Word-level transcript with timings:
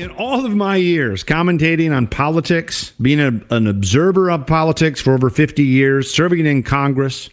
In 0.00 0.10
all 0.12 0.46
of 0.46 0.56
my 0.56 0.76
years 0.76 1.22
commentating 1.22 1.94
on 1.94 2.06
politics, 2.06 2.94
being 3.02 3.20
a, 3.20 3.38
an 3.54 3.66
observer 3.66 4.30
of 4.30 4.46
politics 4.46 4.98
for 4.98 5.12
over 5.12 5.28
50 5.28 5.62
years, 5.62 6.10
serving 6.10 6.46
in 6.46 6.62
Congress, 6.62 7.28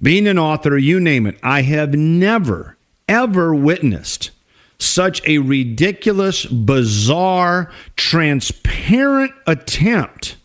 being 0.00 0.26
an 0.26 0.38
author, 0.38 0.78
you 0.78 0.98
name 0.98 1.26
it, 1.26 1.38
I 1.42 1.60
have 1.60 1.92
never, 1.92 2.78
ever 3.06 3.54
witnessed 3.54 4.30
such 4.78 5.20
a 5.26 5.36
ridiculous, 5.40 6.46
bizarre, 6.46 7.70
transparent 7.96 9.32
attempt 9.46 10.36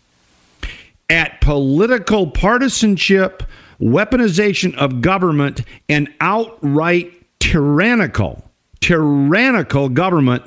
at 1.09 1.39
political 1.39 2.31
partisanship, 2.31 3.43
weaponization 3.79 4.75
of 4.75 4.99
government, 4.99 5.61
and 5.87 6.13
outright 6.19 7.13
tyrannical, 7.39 8.43
tyrannical 8.81 9.87
government 9.87 10.43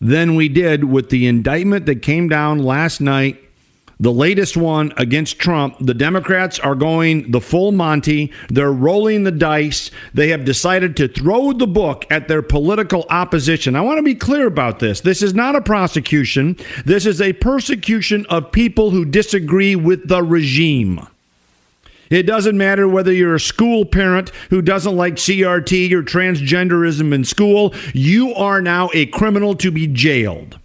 than 0.00 0.34
we 0.34 0.48
did 0.48 0.84
with 0.84 1.10
the 1.10 1.26
indictment 1.26 1.86
that 1.86 2.02
came 2.02 2.28
down 2.28 2.58
last 2.58 3.00
night. 3.00 3.42
The 3.98 4.12
latest 4.12 4.58
one 4.58 4.92
against 4.98 5.38
Trump. 5.38 5.76
The 5.80 5.94
Democrats 5.94 6.58
are 6.58 6.74
going 6.74 7.30
the 7.30 7.40
full 7.40 7.72
Monty. 7.72 8.30
They're 8.48 8.72
rolling 8.72 9.22
the 9.22 9.32
dice. 9.32 9.90
They 10.12 10.28
have 10.28 10.44
decided 10.44 10.98
to 10.98 11.08
throw 11.08 11.54
the 11.54 11.66
book 11.66 12.04
at 12.10 12.28
their 12.28 12.42
political 12.42 13.06
opposition. 13.08 13.74
I 13.74 13.80
want 13.80 13.96
to 13.96 14.02
be 14.02 14.14
clear 14.14 14.46
about 14.46 14.80
this. 14.80 15.00
This 15.00 15.22
is 15.22 15.32
not 15.32 15.56
a 15.56 15.62
prosecution, 15.62 16.58
this 16.84 17.06
is 17.06 17.22
a 17.22 17.32
persecution 17.32 18.26
of 18.28 18.52
people 18.52 18.90
who 18.90 19.06
disagree 19.06 19.76
with 19.76 20.08
the 20.08 20.22
regime. 20.22 21.00
It 22.10 22.22
doesn't 22.22 22.56
matter 22.56 22.88
whether 22.88 23.12
you're 23.12 23.34
a 23.34 23.40
school 23.40 23.84
parent 23.84 24.30
who 24.50 24.62
doesn't 24.62 24.96
like 24.96 25.14
CRT 25.14 25.90
or 25.92 26.02
transgenderism 26.02 27.12
in 27.12 27.24
school, 27.24 27.74
you 27.92 28.34
are 28.34 28.62
now 28.62 28.90
a 28.94 29.06
criminal 29.06 29.54
to 29.56 29.70
be 29.70 29.86
jailed. 29.86 30.58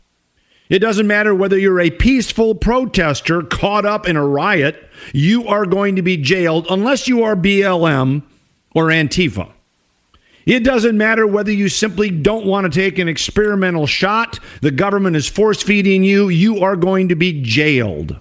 It 0.69 0.79
doesn't 0.79 1.07
matter 1.07 1.35
whether 1.35 1.57
you're 1.57 1.81
a 1.81 1.89
peaceful 1.89 2.55
protester 2.55 3.41
caught 3.41 3.85
up 3.85 4.07
in 4.07 4.15
a 4.15 4.25
riot, 4.25 4.87
you 5.13 5.47
are 5.47 5.65
going 5.65 5.95
to 5.97 6.01
be 6.01 6.15
jailed 6.15 6.67
unless 6.69 7.07
you 7.07 7.23
are 7.23 7.35
BLM 7.35 8.23
or 8.73 8.85
Antifa. 8.85 9.51
It 10.45 10.63
doesn't 10.63 10.97
matter 10.97 11.27
whether 11.27 11.51
you 11.51 11.69
simply 11.69 12.09
don't 12.09 12.45
want 12.45 12.71
to 12.71 12.79
take 12.79 12.99
an 12.99 13.07
experimental 13.07 13.85
shot, 13.85 14.39
the 14.61 14.71
government 14.71 15.15
is 15.15 15.27
force 15.27 15.61
feeding 15.61 16.03
you, 16.03 16.29
you 16.29 16.61
are 16.61 16.75
going 16.75 17.09
to 17.09 17.15
be 17.15 17.41
jailed. 17.41 18.19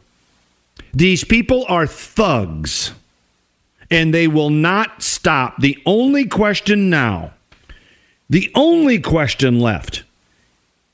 These 0.93 1.25
people 1.25 1.65
are 1.69 1.87
thugs 1.87 2.93
and 3.91 4.15
they 4.15 4.29
will 4.29 4.51
not 4.51 5.03
stop. 5.03 5.61
The 5.61 5.79
only 5.85 6.27
question 6.27 6.91
now, 6.91 7.33
the 8.29 8.51
only 8.55 9.01
question 9.01 9.61
left 9.61 10.05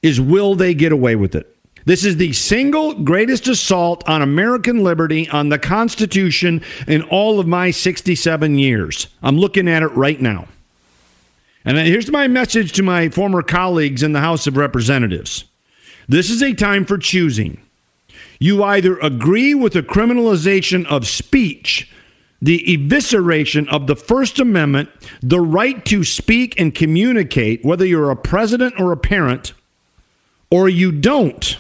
is 0.03 0.21
will 0.21 0.55
they 0.55 0.75
get 0.75 0.93
away 0.93 1.17
with 1.17 1.35
it? 1.35 1.53
This 1.85 2.05
is 2.05 2.17
the 2.17 2.33
single 2.33 2.95
greatest 2.95 3.47
assault 3.47 4.03
on 4.09 4.21
American 4.21 4.83
liberty, 4.83 5.29
on 5.29 5.51
the 5.51 5.59
Constitution 5.59 6.63
in 6.89 7.03
all 7.03 7.39
of 7.39 7.47
my 7.47 7.71
67 7.71 8.59
years. 8.59 9.07
I'm 9.23 9.39
looking 9.39 9.69
at 9.69 9.85
it 9.85 9.89
right 9.89 10.21
now. 10.21 10.49
And 11.65 11.79
here's 11.79 12.11
my 12.11 12.27
message 12.27 12.73
to 12.73 12.83
my 12.83 13.09
former 13.09 13.43
colleagues 13.43 14.03
in 14.03 14.13
the 14.13 14.21
House 14.21 14.47
of 14.47 14.57
Representatives 14.57 15.45
this 16.09 16.31
is 16.31 16.43
a 16.43 16.55
time 16.55 16.85
for 16.85 16.99
choosing. 16.99 17.61
You 18.39 18.63
either 18.63 18.99
agree 18.99 19.55
with 19.55 19.73
the 19.73 19.83
criminalization 19.83 20.87
of 20.87 21.07
speech 21.07 21.91
the 22.41 22.65
evisceration 22.67 23.69
of 23.69 23.87
the 23.87 23.97
First 23.97 24.39
Amendment, 24.39 24.91
the 25.23 25.41
right 25.41 25.85
to 25.87 26.05
speak 26.05 26.59
and 26.61 26.75
communicate, 26.75 27.65
whether 27.65 27.85
you're 27.85 28.11
a 28.11 28.17
president 28.17 28.79
or 28.79 28.93
a 28.93 28.97
parent, 28.97 29.53
or 30.51 30.69
you 30.69 30.93
don't. 30.93 31.59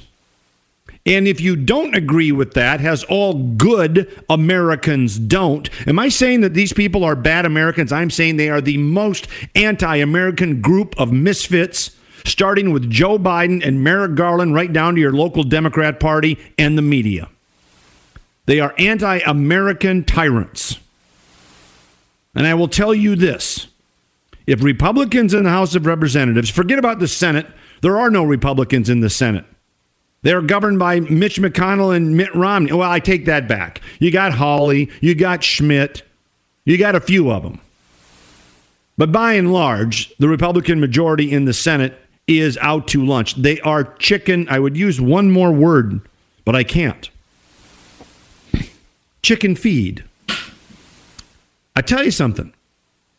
And 1.06 1.28
if 1.28 1.40
you 1.40 1.54
don't 1.54 1.94
agree 1.94 2.32
with 2.32 2.54
that, 2.54 2.80
as 2.80 3.04
all 3.04 3.34
good 3.34 4.24
Americans 4.28 5.18
don't, 5.18 5.70
am 5.86 6.00
I 6.00 6.08
saying 6.08 6.40
that 6.40 6.52
these 6.52 6.72
people 6.72 7.04
are 7.04 7.14
bad 7.14 7.46
Americans? 7.46 7.92
I'm 7.92 8.10
saying 8.10 8.36
they 8.36 8.50
are 8.50 8.60
the 8.60 8.76
most 8.78 9.28
anti 9.54 9.96
American 9.96 10.60
group 10.60 10.98
of 10.98 11.12
misfits, 11.12 11.92
starting 12.24 12.72
with 12.72 12.90
Joe 12.90 13.18
Biden 13.18 13.64
and 13.64 13.84
Merrick 13.84 14.16
Garland, 14.16 14.54
right 14.54 14.72
down 14.72 14.96
to 14.96 15.00
your 15.00 15.12
local 15.12 15.44
Democrat 15.44 16.00
Party 16.00 16.38
and 16.58 16.76
the 16.76 16.82
media. 16.82 17.28
They 18.46 18.60
are 18.60 18.74
anti 18.78 19.18
American 19.18 20.04
tyrants. 20.04 20.78
And 22.34 22.46
I 22.46 22.54
will 22.54 22.68
tell 22.68 22.94
you 22.94 23.16
this 23.16 23.66
if 24.46 24.62
Republicans 24.62 25.34
in 25.34 25.44
the 25.44 25.50
House 25.50 25.74
of 25.74 25.86
Representatives, 25.86 26.48
forget 26.48 26.78
about 26.78 27.00
the 27.00 27.08
Senate, 27.08 27.46
there 27.82 27.98
are 27.98 28.10
no 28.10 28.24
Republicans 28.24 28.88
in 28.88 29.00
the 29.00 29.10
Senate. 29.10 29.44
They're 30.22 30.42
governed 30.42 30.78
by 30.78 31.00
Mitch 31.00 31.40
McConnell 31.40 31.94
and 31.94 32.16
Mitt 32.16 32.34
Romney. 32.34 32.72
Well, 32.72 32.90
I 32.90 33.00
take 33.00 33.26
that 33.26 33.48
back. 33.48 33.80
You 33.98 34.10
got 34.10 34.32
Hawley, 34.32 34.90
you 35.00 35.14
got 35.14 35.44
Schmitt, 35.44 36.02
you 36.64 36.78
got 36.78 36.94
a 36.94 37.00
few 37.00 37.30
of 37.30 37.42
them. 37.42 37.60
But 38.98 39.12
by 39.12 39.34
and 39.34 39.52
large, 39.52 40.16
the 40.16 40.28
Republican 40.28 40.80
majority 40.80 41.30
in 41.30 41.44
the 41.44 41.52
Senate 41.52 42.00
is 42.26 42.56
out 42.58 42.88
to 42.88 43.04
lunch. 43.04 43.34
They 43.34 43.60
are 43.60 43.84
chicken. 43.98 44.48
I 44.48 44.58
would 44.58 44.76
use 44.76 45.00
one 45.00 45.30
more 45.30 45.52
word, 45.52 46.00
but 46.44 46.56
I 46.56 46.64
can't 46.64 47.08
chicken 49.26 49.56
feed. 49.56 50.04
I 51.74 51.80
tell 51.82 52.04
you 52.04 52.12
something. 52.12 52.54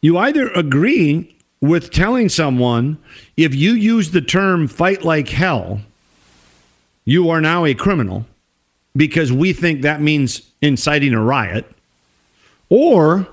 You 0.01 0.17
either 0.17 0.47
agree 0.51 1.35
with 1.59 1.91
telling 1.91 2.29
someone 2.29 2.97
if 3.35 3.53
you 3.53 3.73
use 3.73 4.11
the 4.11 4.21
term 4.21 4.69
fight 4.69 5.03
like 5.03 5.27
hell, 5.27 5.81
you 7.03 7.29
are 7.29 7.41
now 7.41 7.65
a 7.65 7.73
criminal 7.73 8.25
because 8.95 9.33
we 9.33 9.51
think 9.51 9.81
that 9.81 9.99
means 9.99 10.49
inciting 10.61 11.13
a 11.13 11.21
riot. 11.21 11.69
Or 12.69 13.27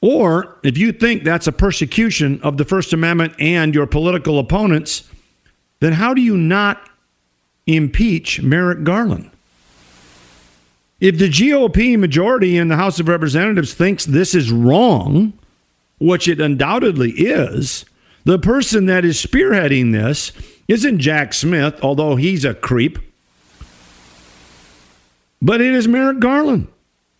or 0.00 0.56
if 0.64 0.76
you 0.76 0.90
think 0.90 1.22
that's 1.22 1.46
a 1.46 1.52
persecution 1.52 2.40
of 2.42 2.56
the 2.56 2.64
First 2.64 2.92
Amendment 2.92 3.34
and 3.38 3.72
your 3.72 3.86
political 3.86 4.40
opponents, 4.40 5.08
then 5.78 5.92
how 5.92 6.12
do 6.12 6.22
you 6.22 6.36
not 6.36 6.90
impeach 7.68 8.42
Merrick 8.42 8.82
Garland? 8.82 9.30
If 11.02 11.18
the 11.18 11.28
GOP 11.28 11.98
majority 11.98 12.56
in 12.56 12.68
the 12.68 12.76
House 12.76 13.00
of 13.00 13.08
Representatives 13.08 13.74
thinks 13.74 14.04
this 14.04 14.36
is 14.36 14.52
wrong, 14.52 15.32
which 15.98 16.28
it 16.28 16.40
undoubtedly 16.40 17.10
is, 17.10 17.84
the 18.22 18.38
person 18.38 18.86
that 18.86 19.04
is 19.04 19.16
spearheading 19.16 19.90
this 19.90 20.30
isn't 20.68 21.00
Jack 21.00 21.34
Smith, 21.34 21.80
although 21.82 22.14
he's 22.14 22.44
a 22.44 22.54
creep, 22.54 23.00
but 25.42 25.60
it 25.60 25.74
is 25.74 25.88
Merrick 25.88 26.20
Garland, 26.20 26.68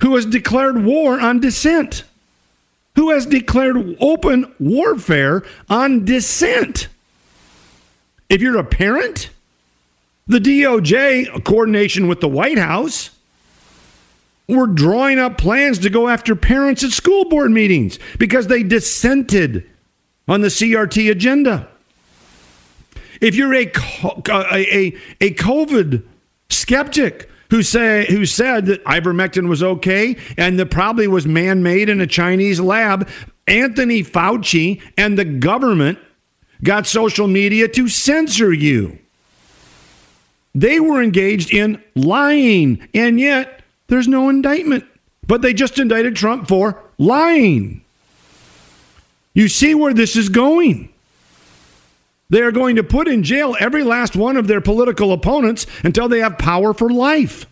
who 0.00 0.14
has 0.14 0.26
declared 0.26 0.84
war 0.84 1.18
on 1.18 1.40
dissent, 1.40 2.04
who 2.94 3.10
has 3.10 3.26
declared 3.26 3.96
open 3.98 4.54
warfare 4.60 5.42
on 5.68 6.04
dissent. 6.04 6.86
If 8.28 8.40
you're 8.40 8.58
a 8.58 8.64
parent, 8.64 9.30
the 10.28 10.38
DOJ, 10.38 11.42
coordination 11.42 12.06
with 12.06 12.20
the 12.20 12.28
White 12.28 12.58
House, 12.58 13.10
were 14.52 14.66
drawing 14.66 15.18
up 15.18 15.38
plans 15.38 15.78
to 15.80 15.90
go 15.90 16.08
after 16.08 16.36
parents 16.36 16.84
at 16.84 16.90
school 16.90 17.24
board 17.24 17.50
meetings 17.50 17.98
because 18.18 18.46
they 18.46 18.62
dissented 18.62 19.68
on 20.28 20.40
the 20.40 20.48
CRT 20.48 21.10
agenda. 21.10 21.68
If 23.20 23.34
you're 23.34 23.54
uh, 23.54 23.60
a, 24.52 24.76
a, 24.76 24.96
a 25.20 25.34
COVID 25.34 26.02
skeptic 26.48 27.28
who 27.50 27.62
say 27.62 28.06
who 28.08 28.24
said 28.24 28.66
that 28.66 28.84
ivermectin 28.84 29.48
was 29.48 29.62
okay 29.62 30.16
and 30.36 30.58
that 30.58 30.70
probably 30.70 31.06
was 31.06 31.26
man-made 31.26 31.88
in 31.88 32.00
a 32.00 32.06
Chinese 32.06 32.60
lab, 32.60 33.08
Anthony 33.46 34.02
Fauci 34.02 34.80
and 34.96 35.18
the 35.18 35.24
government 35.24 35.98
got 36.64 36.86
social 36.86 37.28
media 37.28 37.68
to 37.68 37.88
censor 37.88 38.52
you. 38.52 38.98
They 40.54 40.80
were 40.80 41.02
engaged 41.02 41.52
in 41.52 41.82
lying, 41.94 42.86
and 42.94 43.18
yet 43.18 43.61
there's 43.92 44.08
no 44.08 44.30
indictment. 44.30 44.86
But 45.26 45.42
they 45.42 45.52
just 45.52 45.78
indicted 45.78 46.16
Trump 46.16 46.48
for 46.48 46.82
lying. 46.96 47.84
You 49.34 49.48
see 49.48 49.74
where 49.74 49.92
this 49.92 50.16
is 50.16 50.30
going. 50.30 50.88
They 52.30 52.40
are 52.40 52.52
going 52.52 52.76
to 52.76 52.82
put 52.82 53.06
in 53.06 53.22
jail 53.22 53.54
every 53.60 53.84
last 53.84 54.16
one 54.16 54.38
of 54.38 54.46
their 54.46 54.62
political 54.62 55.12
opponents 55.12 55.66
until 55.84 56.08
they 56.08 56.20
have 56.20 56.38
power 56.38 56.72
for 56.72 56.88
life. 56.88 57.44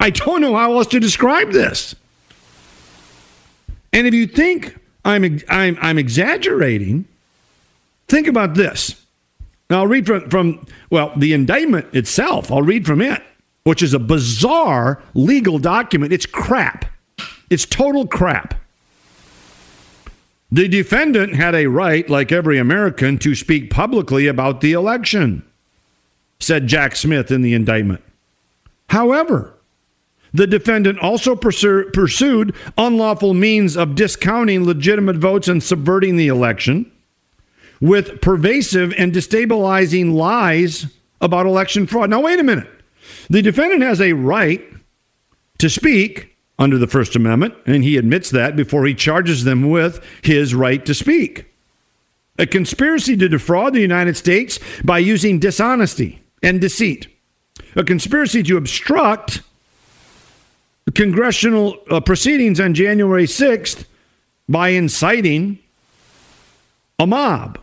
I 0.00 0.10
don't 0.10 0.40
know 0.40 0.56
how 0.56 0.74
else 0.74 0.88
to 0.88 0.98
describe 0.98 1.52
this. 1.52 1.94
And 3.92 4.08
if 4.08 4.14
you 4.14 4.26
think 4.26 4.76
I'm, 5.04 5.40
I'm, 5.48 5.78
I'm 5.80 5.98
exaggerating, 5.98 7.06
think 8.08 8.26
about 8.26 8.54
this. 8.54 9.04
Now, 9.70 9.82
I'll 9.82 9.86
read 9.86 10.04
from, 10.04 10.28
from, 10.30 10.66
well, 10.90 11.12
the 11.16 11.32
indictment 11.32 11.94
itself. 11.94 12.50
I'll 12.50 12.62
read 12.62 12.86
from 12.86 13.00
it, 13.00 13.22
which 13.64 13.82
is 13.82 13.94
a 13.94 13.98
bizarre 13.98 15.02
legal 15.14 15.58
document. 15.58 16.12
It's 16.12 16.26
crap. 16.26 16.84
It's 17.50 17.66
total 17.66 18.06
crap. 18.06 18.54
The 20.50 20.68
defendant 20.68 21.34
had 21.34 21.54
a 21.54 21.66
right, 21.66 22.08
like 22.08 22.32
every 22.32 22.58
American, 22.58 23.18
to 23.18 23.34
speak 23.34 23.70
publicly 23.70 24.26
about 24.26 24.62
the 24.62 24.72
election, 24.72 25.42
said 26.40 26.66
Jack 26.66 26.96
Smith 26.96 27.30
in 27.30 27.42
the 27.42 27.52
indictment. 27.52 28.02
However, 28.88 29.52
the 30.32 30.46
defendant 30.46 30.98
also 31.00 31.36
pursued 31.36 32.54
unlawful 32.78 33.34
means 33.34 33.76
of 33.76 33.94
discounting 33.94 34.64
legitimate 34.64 35.16
votes 35.16 35.48
and 35.48 35.62
subverting 35.62 36.16
the 36.16 36.28
election 36.28 36.90
with 37.80 38.20
pervasive 38.20 38.92
and 38.96 39.12
destabilizing 39.12 40.14
lies 40.14 40.86
about 41.20 41.46
election 41.46 41.86
fraud. 41.86 42.10
Now, 42.10 42.20
wait 42.20 42.40
a 42.40 42.42
minute. 42.42 42.70
The 43.28 43.42
defendant 43.42 43.82
has 43.82 44.00
a 44.00 44.12
right 44.12 44.62
to 45.58 45.68
speak 45.68 46.36
under 46.58 46.78
the 46.78 46.86
First 46.86 47.14
Amendment, 47.14 47.54
and 47.66 47.84
he 47.84 47.96
admits 47.96 48.30
that 48.30 48.56
before 48.56 48.86
he 48.86 48.94
charges 48.94 49.44
them 49.44 49.68
with 49.70 50.04
his 50.22 50.54
right 50.54 50.84
to 50.86 50.94
speak. 50.94 51.46
A 52.38 52.46
conspiracy 52.46 53.16
to 53.16 53.28
defraud 53.28 53.74
the 53.74 53.80
United 53.80 54.16
States 54.16 54.58
by 54.84 54.98
using 54.98 55.38
dishonesty 55.38 56.20
and 56.42 56.60
deceit. 56.60 57.08
A 57.74 57.84
conspiracy 57.84 58.42
to 58.44 58.56
obstruct 58.56 59.42
congressional 60.94 61.78
uh, 61.90 62.00
proceedings 62.00 62.60
on 62.60 62.74
January 62.74 63.26
6th 63.26 63.84
by 64.48 64.70
inciting 64.70 65.58
a 66.98 67.06
mob. 67.06 67.58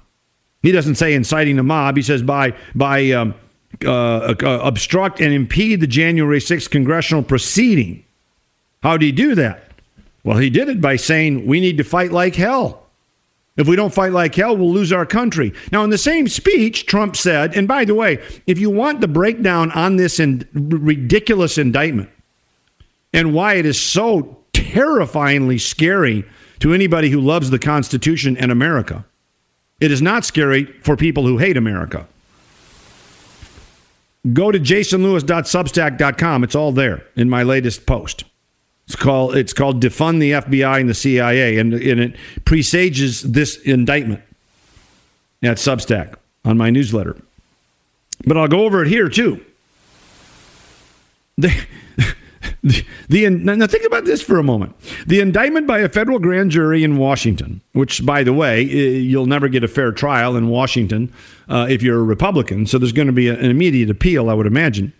He 0.62 0.72
doesn't 0.72 0.96
say 0.96 1.14
inciting 1.14 1.60
a 1.60 1.64
mob. 1.64 1.98
He 1.98 2.02
says 2.02 2.24
by 2.24 2.56
by 2.74 3.12
um, 3.12 3.36
uh, 3.84 4.36
uh, 4.42 4.60
obstruct 4.64 5.20
and 5.20 5.34
impede 5.34 5.82
the 5.82 5.88
January 5.88 6.40
6th 6.40 6.70
congressional 6.70 7.24
proceeding. 7.24 8.04
How 8.84 8.98
did 8.98 9.06
he 9.06 9.12
do 9.12 9.36
that? 9.36 9.72
Well, 10.24 10.38
he 10.38 10.50
did 10.50 10.70
it 10.70 10.82
by 10.82 10.96
saying 10.96 11.46
we 11.46 11.60
need 11.60 11.78
to 11.78 11.84
fight 11.84 12.12
like 12.12 12.36
hell. 12.36 12.84
If 13.58 13.68
we 13.68 13.76
don't 13.76 13.94
fight 13.94 14.12
like 14.12 14.36
hell, 14.36 14.58
we'll 14.58 14.72
lose 14.72 14.92
our 14.92 15.06
country. 15.06 15.54
Now, 15.72 15.84
in 15.84 15.90
the 15.90 15.98
same 15.98 16.28
speech, 16.28 16.86
Trump 16.86 17.16
said, 17.16 17.56
and 17.56 17.68
by 17.68 17.86
the 17.86 17.96
way, 17.96 18.22
if 18.46 18.60
you 18.60 18.70
want 18.70 19.02
the 19.02 19.08
breakdown 19.08 19.72
on 19.72 19.96
this 19.96 20.20
in, 20.20 20.48
ridiculous 20.54 21.58
indictment, 21.58 22.10
and 23.14 23.34
why 23.34 23.54
it 23.54 23.66
is 23.66 23.82
so 23.82 24.40
terrifyingly 24.52 25.58
scary 25.58 26.26
to 26.60 26.74
anybody 26.74 27.10
who 27.10 27.22
loves 27.22 27.50
the 27.50 27.60
Constitution 27.60 28.36
and 28.36 28.52
America. 28.52 29.06
It 29.80 29.92
is 29.92 30.02
not 30.02 30.26
scary 30.26 30.66
for 30.82 30.98
people 30.98 31.26
who 31.26 31.38
hate 31.38 31.58
America. 31.58 32.08
Go 34.34 34.52
to 34.52 34.60
jasonlewis.substack.com. 34.60 36.44
It's 36.44 36.56
all 36.56 36.72
there 36.72 37.06
in 37.16 37.30
my 37.30 37.44
latest 37.44 37.86
post. 37.86 38.24
It's 38.88 38.96
called 38.96 39.36
it's 39.36 39.54
called 39.54 39.82
defund 39.82 40.20
the 40.20 40.32
FBI 40.32 40.80
and 40.80 40.90
the 40.90 40.94
CIA, 40.94 41.58
and, 41.58 41.74
and 41.74 42.00
it 42.00 42.16
presages 42.46 43.22
this 43.24 43.58
indictment 43.58 44.22
at 45.42 45.58
Substack 45.58 46.16
on 46.44 46.58
my 46.58 46.70
newsletter. 46.70 47.18
But 48.26 48.38
I'll 48.38 48.48
go 48.48 48.64
over 48.66 48.84
it 48.84 48.88
here 48.88 49.10
too. 49.10 49.44
They, 51.38 51.54
the, 53.10 53.30
now 53.30 53.68
think 53.68 53.86
about 53.86 54.06
this 54.06 54.22
for 54.22 54.40
a 54.40 54.44
moment. 54.44 54.76
The 55.06 55.20
indictment 55.20 55.68
by 55.68 55.80
a 55.80 55.90
federal 55.90 56.18
grand 56.18 56.50
jury 56.50 56.84
in 56.84 56.98
Washington, 56.98 57.62
which, 57.74 58.04
by 58.04 58.24
the 58.24 58.34
way, 58.34 58.64
you'll 58.64 59.28
never 59.28 59.48
get 59.48 59.64
a 59.64 59.68
fair 59.68 59.92
trial 59.92 60.36
in 60.36 60.48
Washington 60.50 61.14
uh, 61.48 61.68
if 61.70 61.84
you're 61.84 62.00
a 62.00 62.04
Republican. 62.04 62.66
So 62.66 62.80
there's 62.80 62.92
going 62.92 63.08
to 63.08 63.14
be 63.14 63.30
an 63.30 63.46
immediate 63.46 63.92
appeal, 63.92 64.30
I 64.30 64.34
would 64.34 64.48
imagine. 64.48 64.94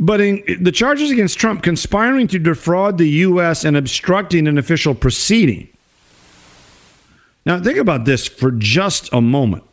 But 0.00 0.20
in 0.20 0.42
the 0.60 0.72
charges 0.72 1.10
against 1.10 1.38
Trump 1.38 1.62
conspiring 1.62 2.26
to 2.28 2.38
defraud 2.38 2.98
the 2.98 3.08
U.S. 3.08 3.64
and 3.64 3.76
obstructing 3.76 4.48
an 4.48 4.58
official 4.58 4.94
proceeding. 4.94 5.68
Now, 7.46 7.60
think 7.60 7.78
about 7.78 8.06
this 8.06 8.26
for 8.26 8.50
just 8.50 9.08
a 9.12 9.20
moment. 9.20 9.64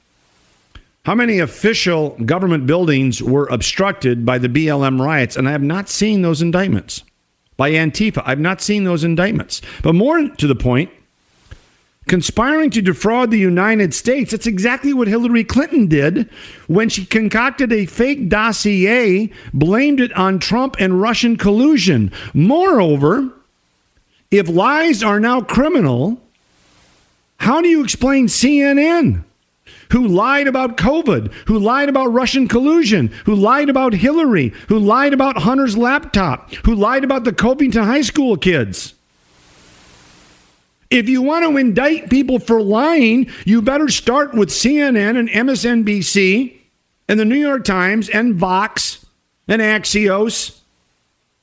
How 1.08 1.16
many 1.16 1.40
official 1.40 2.18
government 2.26 2.68
buildings 2.68 3.24
were 3.24 3.48
obstructed 3.48 4.26
by 4.26 4.40
the 4.40 4.50
BLM 4.50 5.00
riots? 5.00 5.38
And 5.38 5.48
I 5.48 5.54
have 5.54 5.64
not 5.64 5.88
seen 5.88 6.22
those 6.22 6.42
indictments 6.42 7.02
by 7.56 7.72
Antifa. 7.72 8.22
I've 8.26 8.42
not 8.42 8.60
seen 8.60 8.84
those 8.84 9.06
indictments. 9.06 9.62
But 9.82 9.96
more 9.96 10.28
to 10.28 10.48
the 10.48 10.54
point, 10.54 10.92
conspiring 12.10 12.72
to 12.72 12.82
defraud 12.82 13.32
the 13.32 13.40
United 13.40 13.94
States. 13.94 14.32
That's 14.32 14.48
exactly 14.48 14.94
what 14.94 15.08
Hillary 15.08 15.46
Clinton 15.46 15.88
did 15.88 16.30
when 16.68 16.90
she 16.90 17.06
concocted 17.06 17.72
a 17.72 17.86
fake 17.86 18.28
dossier, 18.28 19.32
blamed 19.54 20.02
it 20.02 20.12
on 20.12 20.40
Trump 20.40 20.76
and 20.78 21.00
Russian 21.00 21.38
collusion. 21.38 22.12
Moreover, 22.34 23.32
if 24.30 24.50
lies 24.50 25.02
are 25.02 25.22
now 25.22 25.40
criminal, 25.40 26.22
how 27.38 27.62
do 27.62 27.70
you 27.70 27.82
explain 27.82 28.28
CNN? 28.28 29.24
Who 29.92 30.08
lied 30.08 30.48
about 30.48 30.78
COVID, 30.78 31.32
who 31.48 31.60
lied 31.60 31.90
about 31.90 32.08
Russian 32.08 32.48
collusion, 32.48 33.08
who 33.26 33.36
lied 33.36 33.70
about 33.70 33.94
Hillary, 33.94 34.54
who 34.68 34.80
lied 34.80 35.14
about 35.14 35.38
Hunter's 35.38 35.78
laptop, 35.78 36.54
who 36.66 36.76
lied 36.76 37.04
about 37.04 37.24
the 37.24 37.34
Covington 37.34 37.84
High 37.84 38.02
School 38.02 38.38
kids. 38.38 38.94
If 40.90 41.10
you 41.10 41.22
want 41.22 41.44
to 41.46 41.58
indict 41.58 42.10
people 42.10 42.40
for 42.40 42.62
lying, 42.62 43.30
you 43.46 43.62
better 43.62 43.90
start 43.90 44.34
with 44.34 44.50
CNN 44.50 45.18
and 45.18 45.30
MSNBC 45.30 46.58
and 47.10 47.20
the 47.20 47.26
New 47.26 47.36
York 47.36 47.66
Times 47.66 48.10
and 48.10 48.36
Vox 48.36 49.06
and 49.48 49.62
Axios 49.62 50.60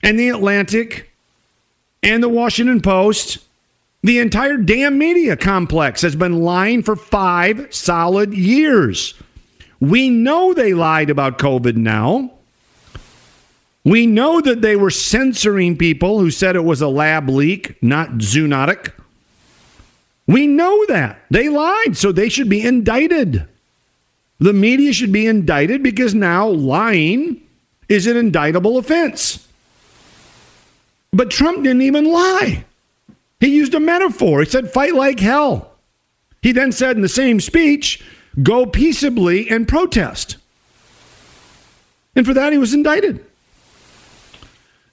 and 0.03 0.19
The 0.19 0.31
Atlantic 0.31 1.11
and 2.03 2.23
the 2.23 2.29
Washington 2.29 2.81
Post 2.81 3.39
the 4.05 4.19
entire 4.19 4.59
damn 4.59 4.99
media 4.99 5.35
complex 5.35 6.03
has 6.03 6.15
been 6.15 6.43
lying 6.43 6.83
for 6.83 6.95
five 6.95 7.75
solid 7.75 8.35
years. 8.35 9.15
We 9.81 10.11
know 10.11 10.53
they 10.53 10.75
lied 10.75 11.09
about 11.09 11.39
COVID 11.39 11.77
now. 11.77 12.31
We 13.83 14.07
know 14.07 14.43
that 14.43 14.61
they 14.61 14.77
were 14.77 14.91
censoring 14.91 15.79
people 15.79 16.21
who 16.21 16.31
said 16.31 16.55
it 16.55 16.65
was 16.65 16.83
a 16.83 16.89
lab 16.89 17.31
leak, 17.31 17.83
not 17.83 18.11
zoonotic. 18.19 18.93
We 20.27 20.47
know 20.47 20.85
that. 20.87 21.23
They 21.31 21.49
lied, 21.49 21.97
so 21.97 22.13
they 22.13 22.29
should 22.29 22.51
be 22.51 22.61
indicted. 22.61 23.49
The 24.39 24.53
media 24.53 24.93
should 24.93 25.13
be 25.13 25.27
indicted 25.27 25.83
because 25.83 26.15
now 26.15 26.47
lying 26.47 27.41
is 27.89 28.07
an 28.07 28.19
indictable 28.19 28.77
offense. 28.77 29.49
But 31.11 31.31
Trump 31.31 31.63
didn't 31.63 31.83
even 31.83 32.05
lie. 32.05 32.67
He 33.45 33.57
used 33.57 33.75
a 33.75 33.81
metaphor. 33.81 34.41
He 34.41 34.47
said, 34.47 34.73
fight 34.73 34.95
like 34.95 35.21
hell. 35.21 35.73
He 36.41 36.51
then 36.51 36.73
said 36.73 36.97
in 36.97 37.03
the 37.03 37.11
same 37.11 37.41
speech, 37.41 38.03
go 38.43 38.65
peaceably 38.65 39.51
and 39.51 39.69
protest. 39.69 40.39
And 42.17 42.25
for 42.25 42.33
that, 42.33 42.53
he 42.53 42.59
was 42.59 42.73
indicted. 42.73 43.23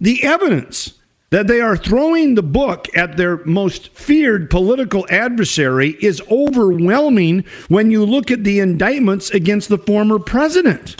The 0.02 0.22
evidence 0.26 0.96
that 1.30 1.48
they 1.48 1.62
are 1.62 1.78
throwing 1.78 2.36
the 2.36 2.44
book 2.44 2.90
at 2.94 3.16
their 3.16 3.38
most 3.46 3.88
feared 3.94 4.50
political 4.50 5.08
adversary 5.10 5.92
is 6.02 6.22
overwhelming 6.30 7.46
when 7.70 7.90
you 7.90 8.04
look 8.04 8.30
at 8.32 8.44
the 8.44 8.60
indictments 8.60 9.30
against 9.30 9.70
the 9.70 9.78
former 9.78 10.20
president. 10.20 10.98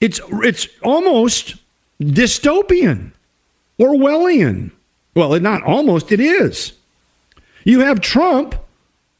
It's, 0.00 0.20
it's 0.32 0.66
almost 0.82 1.54
dystopian, 2.00 3.12
Orwellian. 3.78 4.72
Well, 5.14 5.38
not 5.40 5.62
almost, 5.62 6.10
it 6.10 6.20
is. 6.20 6.72
You 7.64 7.80
have 7.80 8.00
Trump 8.00 8.54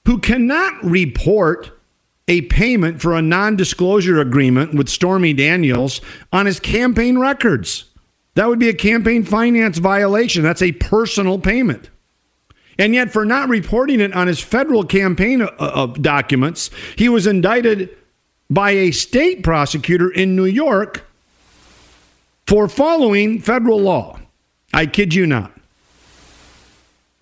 who 0.06 0.18
cannot 0.18 0.82
report 0.82 1.78
a 2.28 2.42
payment 2.42 3.02
for 3.02 3.14
a 3.14 3.22
non 3.22 3.56
disclosure 3.56 4.20
agreement 4.20 4.74
with 4.74 4.88
Stormy 4.88 5.32
Daniels 5.32 6.00
on 6.32 6.46
his 6.46 6.60
campaign 6.60 7.18
records. 7.18 7.84
That 8.34 8.48
would 8.48 8.58
be 8.58 8.68
a 8.68 8.74
campaign 8.74 9.24
finance 9.24 9.78
violation. 9.78 10.42
That's 10.42 10.62
a 10.62 10.72
personal 10.72 11.38
payment. 11.38 11.90
And 12.78 12.94
yet, 12.94 13.12
for 13.12 13.26
not 13.26 13.50
reporting 13.50 14.00
it 14.00 14.14
on 14.14 14.28
his 14.28 14.40
federal 14.40 14.84
campaign 14.84 15.46
uh, 15.58 15.86
documents, 15.86 16.70
he 16.96 17.08
was 17.08 17.26
indicted 17.26 17.90
by 18.48 18.70
a 18.70 18.90
state 18.92 19.42
prosecutor 19.42 20.10
in 20.10 20.34
New 20.34 20.46
York 20.46 21.06
for 22.46 22.68
following 22.68 23.40
federal 23.40 23.78
law. 23.78 24.18
I 24.72 24.86
kid 24.86 25.12
you 25.12 25.26
not 25.26 25.52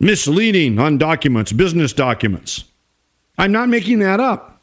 misleading 0.01 0.79
on 0.79 0.99
documents, 0.99 1.53
business 1.53 1.93
documents. 1.93 2.65
I'm 3.39 3.53
not 3.53 3.69
making 3.69 4.01
that 4.01 4.19
up. 4.19 4.61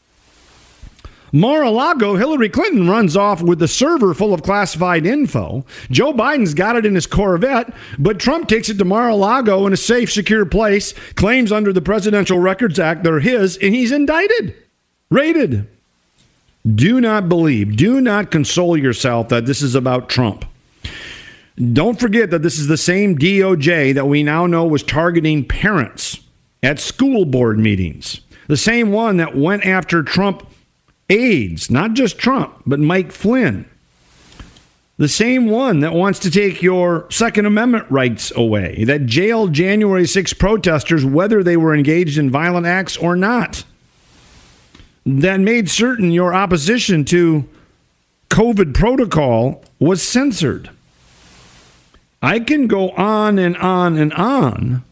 Mar-a-Lago, 1.33 2.15
Hillary 2.15 2.49
Clinton 2.49 2.89
runs 2.89 3.17
off 3.17 3.41
with 3.41 3.59
the 3.59 3.67
server 3.67 4.13
full 4.13 4.33
of 4.33 4.43
classified 4.43 5.05
info. 5.05 5.65
Joe 5.91 6.13
Biden's 6.13 6.53
got 6.53 6.77
it 6.77 6.85
in 6.85 6.95
his 6.95 7.05
Corvette, 7.05 7.73
but 7.99 8.19
Trump 8.19 8.47
takes 8.47 8.69
it 8.69 8.77
to 8.77 8.85
Mar-a-Lago 8.85 9.67
in 9.67 9.73
a 9.73 9.77
safe, 9.77 10.11
secure 10.11 10.45
place, 10.45 10.93
claims 11.15 11.51
under 11.51 11.73
the 11.73 11.81
Presidential 11.81 12.39
Records 12.39 12.79
Act 12.79 13.03
they're 13.03 13.19
his, 13.19 13.57
and 13.57 13.75
he's 13.75 13.91
indicted, 13.91 14.55
raided. 15.09 15.67
Do 16.65 17.01
not 17.01 17.27
believe, 17.27 17.75
do 17.75 17.99
not 17.99 18.31
console 18.31 18.77
yourself 18.77 19.27
that 19.29 19.45
this 19.45 19.61
is 19.61 19.75
about 19.75 20.09
Trump. 20.09 20.45
Don't 21.57 21.99
forget 21.99 22.29
that 22.29 22.43
this 22.43 22.59
is 22.59 22.67
the 22.67 22.77
same 22.77 23.17
DOJ 23.17 23.93
that 23.95 24.05
we 24.05 24.21
now 24.21 24.45
know 24.45 24.65
was 24.65 24.83
targeting 24.83 25.43
parents 25.43 26.19
at 26.61 26.79
school 26.79 27.25
board 27.25 27.57
meetings. 27.57 28.21
The 28.47 28.57
same 28.57 28.91
one 28.91 29.17
that 29.17 29.35
went 29.35 29.65
after 29.65 30.03
Trump 30.03 30.47
aides, 31.09 31.71
not 31.71 31.93
just 31.93 32.19
Trump, 32.19 32.61
but 32.65 32.79
Mike 32.79 33.11
Flynn. 33.11 33.67
The 34.97 35.07
same 35.07 35.47
one 35.47 35.79
that 35.79 35.93
wants 35.93 36.19
to 36.19 36.31
take 36.31 36.61
your 36.61 37.09
Second 37.11 37.45
Amendment 37.45 37.85
rights 37.89 38.31
away, 38.35 38.83
that 38.83 39.05
jailed 39.05 39.53
January 39.53 40.05
6 40.05 40.33
protesters 40.33 41.05
whether 41.05 41.43
they 41.43 41.57
were 41.57 41.75
engaged 41.75 42.17
in 42.17 42.29
violent 42.29 42.65
acts 42.65 42.97
or 42.97 43.15
not, 43.15 43.63
that 45.05 45.39
made 45.39 45.69
certain 45.69 46.11
your 46.11 46.33
opposition 46.33 47.05
to 47.05 47.47
COVID 48.29 48.73
protocol 48.73 49.63
was 49.79 50.07
censored. 50.07 50.69
I 52.21 52.39
can 52.39 52.67
go 52.67 52.91
on 52.91 53.37
and 53.37 53.55
on 53.57 53.97
and 53.97 54.13
on, 54.13 54.83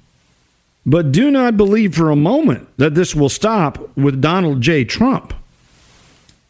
but 0.86 1.12
do 1.12 1.32
not 1.32 1.58
believe 1.58 1.96
for 1.96 2.12
a 2.12 2.16
moment 2.16 2.68
that 2.78 2.94
this 2.94 3.16
will 3.16 3.30
stop 3.30 3.98
with 3.98 4.22
Donald 4.22 4.62
J. 4.62 4.84
Trump. 4.84 5.34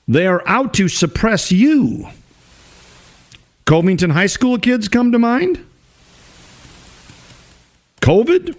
They 0.07 0.27
are 0.27 0.43
out 0.45 0.73
to 0.75 0.87
suppress 0.87 1.51
you. 1.51 2.07
Covington 3.65 4.11
High 4.11 4.27
School 4.27 4.59
kids 4.59 4.87
come 4.87 5.11
to 5.11 5.17
mind? 5.17 5.65
COVID? 8.01 8.55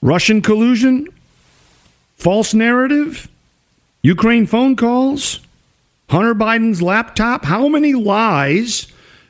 Russian 0.00 0.40
collusion? 0.40 1.08
False 2.16 2.54
narrative? 2.54 3.28
Ukraine 4.02 4.46
phone 4.46 4.76
calls? 4.76 5.40
Hunter 6.08 6.34
Biden's 6.34 6.80
laptop? 6.80 7.44
How 7.44 7.68
many 7.68 7.92
lies 7.92 8.86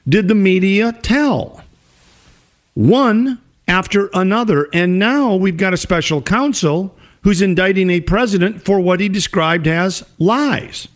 did 0.08 0.28
the 0.28 0.34
media 0.34 0.92
tell? 0.92 1.59
One 2.74 3.38
after 3.66 4.10
another. 4.12 4.68
And 4.72 4.98
now 4.98 5.34
we've 5.34 5.56
got 5.56 5.72
a 5.72 5.78
special 5.78 6.20
counsel 6.20 6.96
who's 7.22 7.42
indicting 7.42 7.90
a 7.90 8.00
president 8.00 8.64
for 8.64 8.80
what 8.80 9.00
he 9.00 9.08
described 9.08 9.66
as 9.66 10.04
lies. 10.18 10.88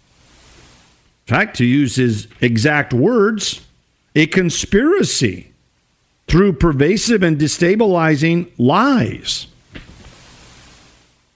In 1.27 1.35
fact, 1.35 1.57
to 1.59 1.65
use 1.65 1.97
his 1.97 2.27
exact 2.41 2.93
words, 2.93 3.61
a 4.15 4.27
conspiracy 4.27 5.53
through 6.27 6.55
pervasive 6.55 7.23
and 7.23 7.39
destabilizing 7.39 8.51
lies. 8.59 9.47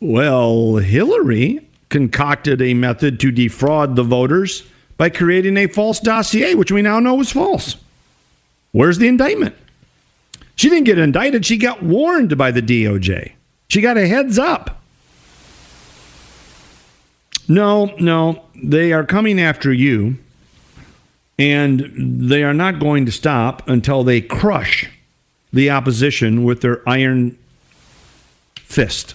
Well, 0.01 0.77
Hillary 0.77 1.67
concocted 1.89 2.61
a 2.61 2.75
method 2.75 3.19
to 3.21 3.31
defraud 3.31 3.97
the 3.97 4.03
voters 4.03 4.65
by 4.97 5.09
creating 5.09 5.57
a 5.57 5.67
false 5.67 6.01
dossier, 6.01 6.55
which 6.55 6.73
we 6.73 6.83
now 6.83 7.01
know 7.01 7.15
was 7.15 7.33
false. 7.33 7.77
Where's 8.73 8.99
the 8.99 9.09
indictment? 9.09 9.55
She 10.59 10.69
didn't 10.69 10.87
get 10.87 10.99
indicted, 10.99 11.47
she 11.47 11.57
got 11.57 11.85
warned 11.85 12.37
by 12.37 12.51
the 12.51 12.61
DOJ. 12.61 13.33
She 13.69 13.81
got 13.81 13.97
a 13.97 14.09
heads 14.09 14.41
up. 14.41 14.83
No, 17.47 17.95
no, 18.01 18.43
they 18.61 18.93
are 18.93 19.05
coming 19.05 19.41
after 19.41 19.73
you, 19.73 20.19
and 21.39 21.93
they 21.97 22.43
are 22.43 22.53
not 22.53 22.81
going 22.81 23.07
to 23.07 23.13
stop 23.13 23.69
until 23.69 24.03
they 24.03 24.21
crush 24.21 24.91
the 25.53 25.71
opposition 25.71 26.43
with 26.43 26.61
their 26.61 26.87
iron 26.89 27.39
fist. 28.57 29.15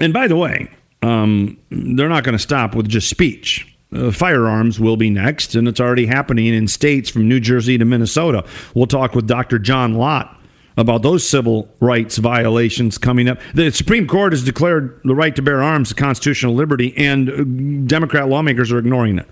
And 0.00 0.14
by 0.14 0.28
the 0.28 0.36
way, 0.36 0.70
um, 1.02 1.58
they're 1.70 2.08
not 2.08 2.24
going 2.24 2.36
to 2.36 2.42
stop 2.42 2.74
with 2.74 2.88
just 2.88 3.10
speech. 3.10 3.75
Uh, 3.94 4.10
firearms 4.10 4.80
will 4.80 4.96
be 4.96 5.10
next, 5.10 5.54
and 5.54 5.68
it's 5.68 5.80
already 5.80 6.06
happening 6.06 6.46
in 6.46 6.66
states 6.66 7.08
from 7.08 7.28
New 7.28 7.38
Jersey 7.38 7.78
to 7.78 7.84
Minnesota. 7.84 8.44
We'll 8.74 8.86
talk 8.86 9.14
with 9.14 9.26
Dr. 9.26 9.58
John 9.58 9.94
Lott 9.94 10.36
about 10.76 11.02
those 11.02 11.26
civil 11.26 11.68
rights 11.80 12.18
violations 12.18 12.98
coming 12.98 13.28
up. 13.28 13.38
The 13.54 13.70
Supreme 13.70 14.06
Court 14.06 14.32
has 14.32 14.42
declared 14.42 15.00
the 15.04 15.14
right 15.14 15.34
to 15.36 15.42
bear 15.42 15.62
arms 15.62 15.92
a 15.92 15.94
constitutional 15.94 16.54
liberty, 16.54 16.94
and 16.96 17.30
uh, 17.30 17.86
Democrat 17.86 18.28
lawmakers 18.28 18.72
are 18.72 18.78
ignoring 18.78 19.18
it. 19.18 19.26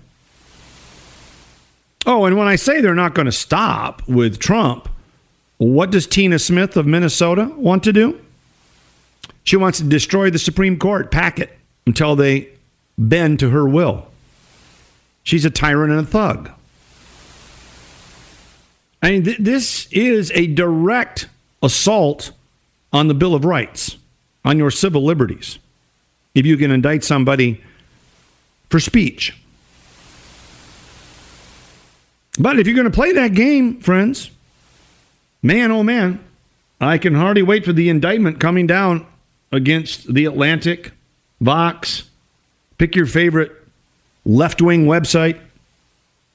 Oh, 2.07 2.25
and 2.25 2.37
when 2.37 2.47
I 2.47 2.55
say 2.55 2.81
they're 2.81 2.95
not 2.95 3.13
going 3.13 3.25
to 3.25 3.31
stop 3.31 4.07
with 4.07 4.39
Trump, 4.39 4.87
what 5.57 5.91
does 5.91 6.07
Tina 6.07 6.39
Smith 6.39 6.77
of 6.77 6.85
Minnesota 6.85 7.51
want 7.55 7.83
to 7.83 7.93
do? 7.93 8.19
She 9.43 9.57
wants 9.57 9.79
to 9.79 9.83
destroy 9.83 10.29
the 10.29 10.39
Supreme 10.39 10.77
Court, 10.77 11.11
pack 11.11 11.39
it 11.39 11.57
until 11.85 12.15
they 12.15 12.49
bend 12.97 13.39
to 13.39 13.49
her 13.51 13.67
will. 13.67 14.07
She's 15.25 15.43
a 15.43 15.49
tyrant 15.49 15.91
and 15.91 16.01
a 16.01 16.05
thug. 16.05 16.51
I 19.01 19.11
mean, 19.11 19.23
th- 19.23 19.37
this 19.39 19.87
is 19.91 20.31
a 20.35 20.47
direct 20.47 21.27
assault 21.61 22.31
on 22.93 23.07
the 23.07 23.13
Bill 23.15 23.35
of 23.35 23.43
Rights, 23.43 23.97
on 24.45 24.57
your 24.57 24.69
civil 24.71 25.03
liberties, 25.03 25.57
if 26.35 26.45
you 26.45 26.57
can 26.57 26.69
indict 26.71 27.03
somebody 27.03 27.61
for 28.69 28.79
speech. 28.79 29.35
But 32.39 32.59
if 32.59 32.67
you're 32.67 32.75
going 32.75 32.89
to 32.89 32.95
play 32.95 33.13
that 33.13 33.33
game, 33.33 33.79
friends, 33.79 34.29
man, 35.41 35.71
oh 35.71 35.81
man, 35.81 36.23
I 36.79 36.99
can 36.99 37.15
hardly 37.15 37.41
wait 37.41 37.65
for 37.65 37.73
the 37.73 37.89
indictment 37.89 38.39
coming 38.39 38.67
down 38.67 39.07
against 39.51 40.13
the 40.13 40.25
Atlantic, 40.25 40.91
Vox, 41.41 42.03
pick 42.77 42.95
your 42.95 43.07
favorite 43.07 43.64
left 44.25 44.61
wing 44.61 44.85
website. 44.85 45.39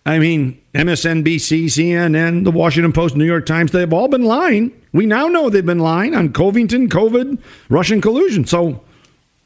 I 0.06 0.18
mean, 0.18 0.60
MSNBC, 0.74 1.66
CNN, 1.66 2.44
the 2.44 2.50
Washington 2.50 2.92
Post, 2.92 3.16
New 3.16 3.24
York 3.24 3.44
Times, 3.44 3.72
they've 3.72 3.92
all 3.92 4.08
been 4.08 4.24
lying. 4.24 4.72
We 4.92 5.06
now 5.06 5.28
know 5.28 5.50
they've 5.50 5.64
been 5.64 5.78
lying 5.78 6.14
on 6.14 6.32
Covington, 6.32 6.88
COVID, 6.88 7.38
Russian 7.68 8.00
collusion. 8.00 8.46
So 8.46 8.82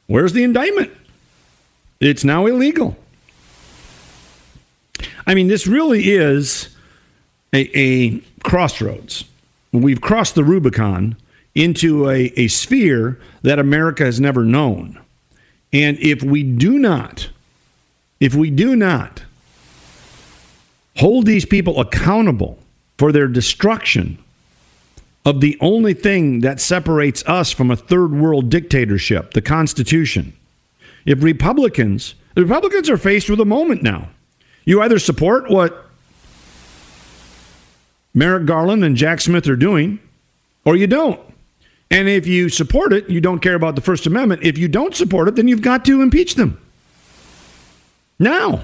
where's 0.06 0.32
the 0.32 0.44
indictment? 0.44 0.92
It's 2.00 2.24
now 2.24 2.46
illegal. 2.46 2.96
I 5.26 5.34
mean, 5.34 5.48
this 5.48 5.66
really 5.66 6.10
is 6.10 6.68
a, 7.52 7.70
a 7.78 8.20
crossroads. 8.42 9.24
We've 9.72 10.00
crossed 10.00 10.34
the 10.34 10.44
Rubicon 10.44 11.16
into 11.54 12.08
a, 12.08 12.32
a 12.36 12.48
sphere 12.48 13.18
that 13.42 13.58
America 13.58 14.04
has 14.04 14.20
never 14.20 14.44
known. 14.44 15.00
And 15.72 15.98
if 15.98 16.22
we 16.22 16.42
do 16.42 16.78
not, 16.78 17.28
if 18.20 18.34
we 18.34 18.50
do 18.50 18.76
not 18.76 19.24
hold 20.96 21.26
these 21.26 21.44
people 21.44 21.80
accountable 21.80 22.58
for 22.98 23.12
their 23.12 23.26
destruction 23.26 24.18
of 25.24 25.40
the 25.40 25.56
only 25.60 25.94
thing 25.94 26.40
that 26.40 26.60
separates 26.60 27.24
us 27.26 27.50
from 27.50 27.70
a 27.70 27.76
third 27.76 28.12
world 28.12 28.50
dictatorship, 28.50 29.32
the 29.32 29.42
Constitution, 29.42 30.34
if 31.06 31.22
Republicans, 31.22 32.14
the 32.34 32.42
Republicans 32.42 32.88
are 32.90 32.96
faced 32.96 33.28
with 33.28 33.40
a 33.40 33.44
moment 33.44 33.82
now. 33.82 34.08
You 34.64 34.80
either 34.82 34.98
support 34.98 35.50
what 35.50 35.86
Merrick 38.14 38.46
Garland 38.46 38.84
and 38.84 38.96
Jack 38.96 39.20
Smith 39.20 39.48
are 39.48 39.56
doing, 39.56 39.98
or 40.64 40.76
you 40.76 40.86
don't. 40.86 41.20
And 41.90 42.08
if 42.08 42.26
you 42.26 42.48
support 42.48 42.92
it, 42.92 43.10
you 43.10 43.20
don't 43.20 43.40
care 43.40 43.54
about 43.54 43.74
the 43.74 43.80
First 43.80 44.06
Amendment. 44.06 44.42
If 44.42 44.56
you 44.56 44.68
don't 44.68 44.94
support 44.94 45.28
it, 45.28 45.36
then 45.36 45.48
you've 45.48 45.62
got 45.62 45.84
to 45.86 46.00
impeach 46.00 46.34
them. 46.34 46.60
Now. 48.18 48.60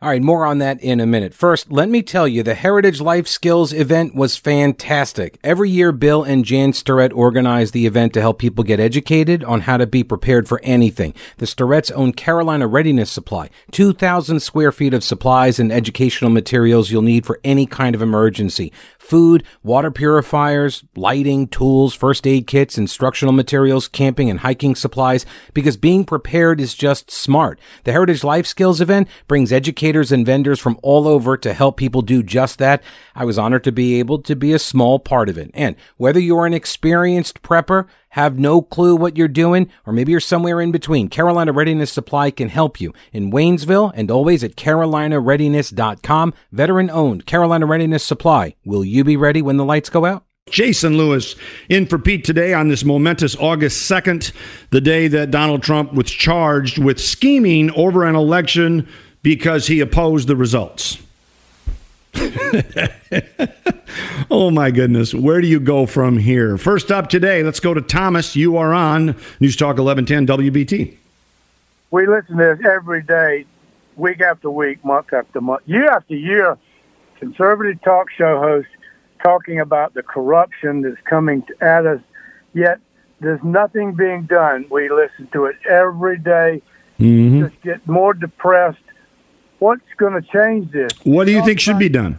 All 0.00 0.08
right, 0.08 0.22
more 0.22 0.46
on 0.46 0.58
that 0.58 0.80
in 0.80 1.00
a 1.00 1.06
minute. 1.06 1.34
First, 1.34 1.72
let 1.72 1.88
me 1.88 2.02
tell 2.02 2.28
you, 2.28 2.44
the 2.44 2.54
Heritage 2.54 3.00
Life 3.00 3.26
Skills 3.26 3.72
event 3.72 4.14
was 4.14 4.36
fantastic. 4.36 5.40
Every 5.42 5.70
year, 5.70 5.90
Bill 5.90 6.22
and 6.22 6.44
Jan 6.44 6.72
Starrett 6.72 7.12
organize 7.12 7.72
the 7.72 7.84
event 7.84 8.12
to 8.12 8.20
help 8.20 8.38
people 8.38 8.62
get 8.62 8.78
educated 8.78 9.42
on 9.42 9.62
how 9.62 9.76
to 9.76 9.88
be 9.88 10.04
prepared 10.04 10.46
for 10.46 10.60
anything. 10.62 11.14
The 11.38 11.46
Starretts 11.46 11.90
own 11.90 12.12
Carolina 12.12 12.68
Readiness 12.68 13.10
Supply, 13.10 13.50
2,000 13.72 14.38
square 14.38 14.70
feet 14.70 14.94
of 14.94 15.02
supplies 15.02 15.58
and 15.58 15.72
educational 15.72 16.30
materials 16.30 16.92
you'll 16.92 17.02
need 17.02 17.26
for 17.26 17.40
any 17.42 17.66
kind 17.66 17.96
of 17.96 18.02
emergency 18.02 18.72
food, 19.00 19.42
water 19.62 19.90
purifiers, 19.90 20.84
lighting, 20.94 21.48
tools, 21.48 21.94
first 21.94 22.26
aid 22.26 22.46
kits, 22.46 22.76
instructional 22.76 23.32
materials, 23.32 23.88
camping 23.88 24.28
and 24.28 24.40
hiking 24.40 24.74
supplies, 24.74 25.24
because 25.54 25.78
being 25.78 26.04
prepared 26.04 26.60
is 26.60 26.74
just 26.74 27.10
smart. 27.10 27.58
The 27.84 27.92
Heritage 27.92 28.22
Life 28.22 28.46
Skills 28.46 28.82
event 28.82 29.08
brings 29.26 29.50
education 29.50 29.87
educators 29.88 30.12
and 30.12 30.26
vendors 30.26 30.60
from 30.60 30.78
all 30.82 31.08
over 31.08 31.34
to 31.38 31.54
help 31.54 31.78
people 31.78 32.02
do 32.02 32.22
just 32.22 32.58
that. 32.58 32.82
I 33.14 33.24
was 33.24 33.38
honored 33.38 33.64
to 33.64 33.72
be 33.72 33.98
able 33.98 34.18
to 34.18 34.36
be 34.36 34.52
a 34.52 34.58
small 34.58 34.98
part 34.98 35.30
of 35.30 35.38
it. 35.38 35.50
And 35.54 35.76
whether 35.96 36.20
you're 36.20 36.44
an 36.44 36.52
experienced 36.52 37.40
prepper, 37.42 37.86
have 38.10 38.38
no 38.38 38.60
clue 38.60 38.94
what 38.94 39.16
you're 39.16 39.28
doing, 39.28 39.70
or 39.86 39.94
maybe 39.94 40.12
you're 40.12 40.20
somewhere 40.20 40.60
in 40.60 40.72
between, 40.72 41.08
Carolina 41.08 41.52
Readiness 41.52 41.90
Supply 41.90 42.30
can 42.30 42.50
help 42.50 42.82
you 42.82 42.92
in 43.14 43.32
Waynesville 43.32 43.92
and 43.94 44.10
always 44.10 44.44
at 44.44 44.56
carolinareadiness.com. 44.56 46.34
Veteran 46.52 46.90
owned 46.90 47.24
Carolina 47.24 47.64
Readiness 47.64 48.04
Supply. 48.04 48.54
Will 48.66 48.84
you 48.84 49.04
be 49.04 49.16
ready 49.16 49.40
when 49.40 49.56
the 49.56 49.64
lights 49.64 49.88
go 49.88 50.04
out? 50.04 50.24
Jason 50.50 50.96
Lewis 50.96 51.36
in 51.68 51.86
for 51.86 51.98
Pete 51.98 52.24
today 52.24 52.54
on 52.54 52.68
this 52.68 52.84
momentous 52.84 53.36
August 53.36 53.90
2nd, 53.90 54.32
the 54.70 54.80
day 54.80 55.08
that 55.08 55.30
Donald 55.30 55.62
Trump 55.62 55.92
was 55.92 56.10
charged 56.10 56.78
with 56.78 57.00
scheming 57.00 57.70
over 57.72 58.04
an 58.04 58.14
election 58.14 58.88
because 59.22 59.66
he 59.66 59.80
opposed 59.80 60.28
the 60.28 60.36
results. 60.36 60.98
oh 64.30 64.50
my 64.50 64.70
goodness, 64.70 65.14
where 65.14 65.40
do 65.40 65.46
you 65.46 65.60
go 65.60 65.86
from 65.86 66.18
here? 66.18 66.58
First 66.58 66.90
up 66.90 67.08
today, 67.08 67.42
let's 67.42 67.60
go 67.60 67.74
to 67.74 67.80
Thomas. 67.80 68.34
You 68.34 68.56
are 68.56 68.72
on 68.72 69.16
News 69.40 69.56
Talk 69.56 69.78
1110 69.78 70.26
WBT. 70.26 70.96
We 71.90 72.06
listen 72.06 72.36
to 72.36 72.56
this 72.56 72.66
every 72.66 73.02
day, 73.02 73.46
week 73.96 74.20
after 74.20 74.50
week, 74.50 74.84
month 74.84 75.12
after 75.12 75.40
month, 75.40 75.62
year 75.66 75.90
after 75.90 76.14
year. 76.14 76.58
Conservative 77.18 77.80
talk 77.82 78.10
show 78.10 78.38
hosts 78.38 78.70
talking 79.22 79.60
about 79.60 79.94
the 79.94 80.02
corruption 80.02 80.82
that's 80.82 81.00
coming 81.04 81.42
at 81.60 81.86
us, 81.86 82.00
yet 82.54 82.78
there's 83.20 83.42
nothing 83.42 83.94
being 83.94 84.24
done. 84.24 84.66
We 84.70 84.90
listen 84.90 85.28
to 85.32 85.46
it 85.46 85.56
every 85.68 86.18
day, 86.18 86.62
mm-hmm. 87.00 87.42
just 87.42 87.60
get 87.62 87.86
more 87.86 88.14
depressed. 88.14 88.78
What's 89.58 89.82
going 89.96 90.20
to 90.20 90.22
change 90.22 90.70
this? 90.72 90.92
What 91.04 91.24
do 91.26 91.32
you 91.32 91.44
think 91.44 91.60
should 91.60 91.78
be 91.78 91.88
done? 91.88 92.18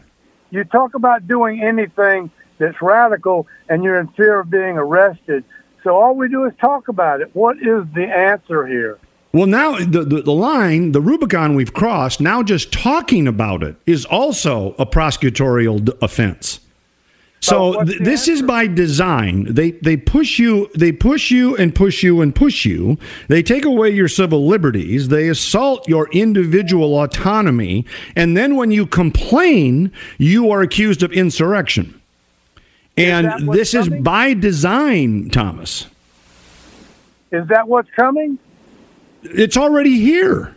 You 0.51 0.63
talk 0.63 0.93
about 0.93 1.27
doing 1.27 1.61
anything 1.61 2.31
that's 2.57 2.81
radical 2.81 3.47
and 3.69 3.83
you're 3.83 3.99
in 3.99 4.07
fear 4.09 4.39
of 4.39 4.49
being 4.49 4.77
arrested. 4.77 5.43
So 5.83 5.95
all 5.95 6.15
we 6.15 6.27
do 6.27 6.45
is 6.45 6.53
talk 6.59 6.87
about 6.87 7.21
it. 7.21 7.29
What 7.33 7.57
is 7.57 7.85
the 7.93 8.05
answer 8.05 8.67
here? 8.67 8.99
Well, 9.31 9.45
now 9.45 9.77
the, 9.77 10.03
the, 10.03 10.21
the, 10.23 10.33
line, 10.33 10.91
the 10.91 11.01
Rubicon 11.01 11.53
we've 11.53 11.73
crossed, 11.73 12.19
now 12.19 12.41
just 12.41 12.73
talking 12.73 13.27
about 13.27 13.61
it 13.61 13.75
is 13.85 14.03
also 14.05 14.73
a 14.79 14.85
prosecutorial 14.85 15.85
d- 15.85 15.93
offense. 16.01 16.59
So 17.41 17.83
th- 17.83 17.99
this 17.99 18.27
answer? 18.27 18.31
is 18.33 18.41
by 18.41 18.67
design. 18.67 19.45
They 19.53 19.71
they 19.71 19.95
push 19.95 20.39
you, 20.39 20.69
they 20.75 20.91
push 20.91 21.31
you 21.31 21.55
and 21.55 21.73
push 21.73 22.03
you 22.03 22.21
and 22.21 22.35
push 22.35 22.65
you. 22.65 22.97
They 23.27 23.41
take 23.41 23.65
away 23.65 23.91
your 23.91 24.07
civil 24.07 24.45
liberties. 24.45 25.07
They 25.07 25.29
assault 25.29 25.87
your 25.87 26.09
individual 26.11 26.99
autonomy, 27.01 27.85
and 28.15 28.35
then 28.35 28.55
when 28.55 28.71
you 28.71 28.85
complain, 28.85 29.91
you 30.17 30.51
are 30.51 30.61
accused 30.61 31.01
of 31.01 31.13
insurrection. 31.13 31.99
And 32.97 33.27
is 33.27 33.55
this 33.55 33.71
coming? 33.71 33.99
is 33.99 34.03
by 34.03 34.33
design, 34.33 35.29
Thomas. 35.29 35.87
Is 37.31 37.47
that 37.47 37.67
what's 37.67 37.89
coming? 37.91 38.37
It's 39.23 39.55
already 39.55 39.99
here. 39.99 40.55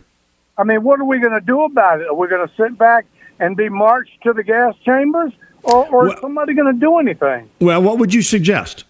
I 0.58 0.64
mean, 0.64 0.82
what 0.82 1.00
are 1.00 1.04
we 1.04 1.18
going 1.18 1.32
to 1.32 1.40
do 1.40 1.62
about 1.62 2.00
it? 2.00 2.08
Are 2.08 2.14
we 2.14 2.28
going 2.28 2.46
to 2.46 2.54
sit 2.56 2.76
back 2.76 3.06
and 3.38 3.56
be 3.56 3.68
marched 3.68 4.22
to 4.22 4.32
the 4.32 4.42
gas 4.42 4.74
chambers? 4.84 5.32
Or, 5.62 5.86
or 5.88 6.04
well, 6.04 6.12
is 6.12 6.20
somebody 6.20 6.54
going 6.54 6.72
to 6.72 6.78
do 6.78 6.98
anything? 6.98 7.48
Well, 7.60 7.82
what 7.82 7.98
would 7.98 8.12
you 8.12 8.22
suggest? 8.22 8.84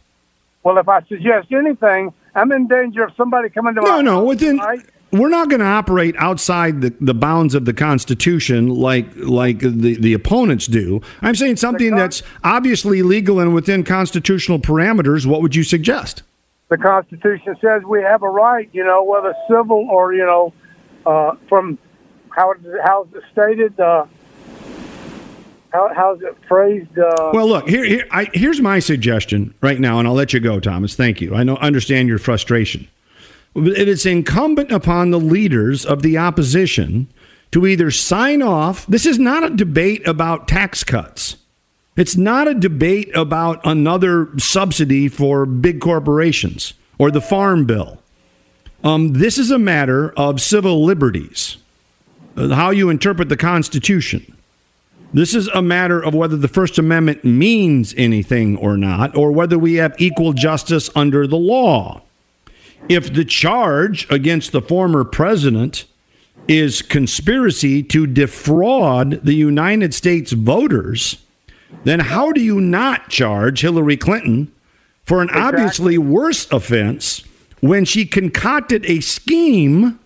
Well, 0.63 0.79
if 0.79 0.89
I 0.89 1.03
suggest 1.03 1.53
anything, 1.53 2.13
I'm 2.35 2.53
in 2.53 2.69
danger 2.69 3.05
of 3.05 3.15
somebody 3.17 3.51
coming 3.51 3.75
to 3.75 3.81
no, 3.81 3.97
my 3.97 4.03
no. 4.03 4.25
Within 4.25 4.59
right? 4.59 4.81
we're 5.13 5.29
not 5.29 5.51
going 5.51 5.61
to 5.61 5.67
operate 5.67 6.15
outside 6.19 6.81
the, 6.81 6.95
the 7.01 7.15
bounds 7.15 7.55
of 7.55 7.67
the 7.67 7.75
Constitution 7.75 8.69
like 8.69 9.07
like 9.17 9.59
the, 9.59 9.97
the 9.97 10.15
opponents 10.15 10.67
do. 10.67 11.01
I'm 11.21 11.35
saying 11.35 11.57
something 11.57 11.91
con- 11.91 11.99
that's 11.99 12.23
obviously 12.43 13.03
legal 13.03 13.39
and 13.39 13.55
within 13.55 13.85
constitutional 13.85 14.59
parameters. 14.59 15.27
What 15.27 15.43
would 15.43 15.55
you 15.55 15.65
suggest? 15.65 16.23
The 16.69 16.79
Constitution 16.79 17.57
says 17.61 17.83
we 17.83 18.03
have 18.03 18.23
a 18.23 18.31
right, 18.31 18.71
you 18.73 18.85
know, 18.85 19.03
whether 19.03 19.35
civil 19.49 19.87
or 19.91 20.15
you 20.15 20.25
know, 20.25 20.55
uh, 21.05 21.35
from 21.49 21.79
how 22.31 22.55
how 22.83 23.07
it's 23.13 23.27
stated. 23.33 23.79
Uh, 23.79 24.07
how, 25.73 25.91
how's 25.95 26.21
it 26.21 26.37
phrased? 26.47 26.99
Uh, 26.99 27.31
well, 27.33 27.49
look 27.49 27.69
here. 27.69 27.85
here 27.85 28.07
I, 28.11 28.29
here's 28.33 28.61
my 28.61 28.79
suggestion 28.79 29.55
right 29.61 29.81
now, 29.81 29.99
and 29.99 30.07
I'll 30.07 30.15
let 30.15 30.33
you 30.33 30.41
go, 30.41 30.61
Thomas. 30.61 30.95
Thank 30.95 31.21
you. 31.21 31.35
I 31.35 31.43
know 31.43 31.57
understand 31.57 32.09
your 32.09 32.19
frustration. 32.19 32.89
It 33.55 33.89
is 33.89 34.07
incumbent 34.07 34.71
upon 34.71 35.11
the 35.11 35.21
leaders 35.21 35.85
of 35.85 36.03
the 36.03 36.19
opposition 36.19 37.09
to 37.51 37.67
either 37.67 37.91
sign 37.91 38.43
off. 38.43 38.87
This 38.87 39.05
is 39.05 39.19
not 39.19 39.45
a 39.45 39.51
debate 39.51 40.07
about 40.07 40.49
tax 40.49 40.85
cuts. 40.85 41.37
It's 41.97 42.17
not 42.17 42.49
a 42.49 42.55
debate 42.55 43.15
about 43.15 43.61
another 43.65 44.29
subsidy 44.39 45.09
for 45.09 45.45
big 45.45 45.81
corporations 45.81 46.73
or 46.99 47.11
the 47.11 47.21
farm 47.21 47.67
bill. 47.67 48.03
Um, 48.83 49.13
this 49.13 49.39
is 49.39 49.51
a 49.51 49.59
matter 49.59 50.13
of 50.13 50.41
civil 50.41 50.85
liberties, 50.85 51.59
how 52.37 52.71
you 52.71 52.89
interpret 52.89 53.29
the 53.29 53.37
Constitution. 53.37 54.37
This 55.15 55.35
is 55.35 55.49
a 55.49 55.61
matter 55.61 56.03
of 56.03 56.15
whether 56.15 56.37
the 56.37 56.49
First 56.49 56.79
Amendment 56.79 57.23
means 57.23 57.95
anything 57.99 58.57
or 58.57 58.79
not, 58.79 59.15
or 59.15 59.31
whether 59.31 59.59
we 59.59 59.75
have 59.75 59.95
equal 59.99 60.33
justice 60.33 60.89
under 60.95 61.27
the 61.27 61.37
law. 61.37 62.03
If 62.89 63.13
the 63.13 63.25
charge 63.25 64.11
against 64.11 64.53
the 64.53 64.63
former 64.63 65.05
president 65.05 65.85
is 66.49 66.81
conspiracy 66.81 67.83
to 67.83 68.07
defraud 68.07 69.21
the 69.23 69.35
United 69.35 69.93
States 69.95 70.33
voters, 70.33 71.19
then 71.85 72.01
how 72.01 72.33
do 72.33 72.41
you 72.41 72.61
not 72.61 73.09
charge 73.09 73.61
Hillary 73.61 73.97
Clinton 73.97 74.51
for 75.05 75.21
an 75.21 75.29
exactly. 75.29 75.61
obviously 75.61 75.99
worse 75.99 76.51
offense 76.51 77.23
when 77.61 77.85
she 77.85 78.05
concocted 78.07 78.85
a 78.87 79.01
scheme 79.01 79.99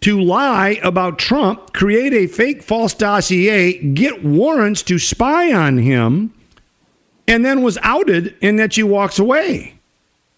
to 0.00 0.20
lie 0.20 0.78
about 0.82 1.18
Trump, 1.18 1.72
create 1.72 2.12
a 2.12 2.26
fake 2.26 2.62
false 2.62 2.94
dossier, 2.94 3.78
get 3.78 4.24
warrants 4.24 4.82
to 4.84 4.98
spy 4.98 5.52
on 5.52 5.78
him, 5.78 6.32
and 7.26 7.44
then 7.44 7.62
was 7.62 7.78
outed 7.82 8.34
and 8.40 8.58
that 8.58 8.72
she 8.72 8.82
walks 8.82 9.18
away. 9.18 9.78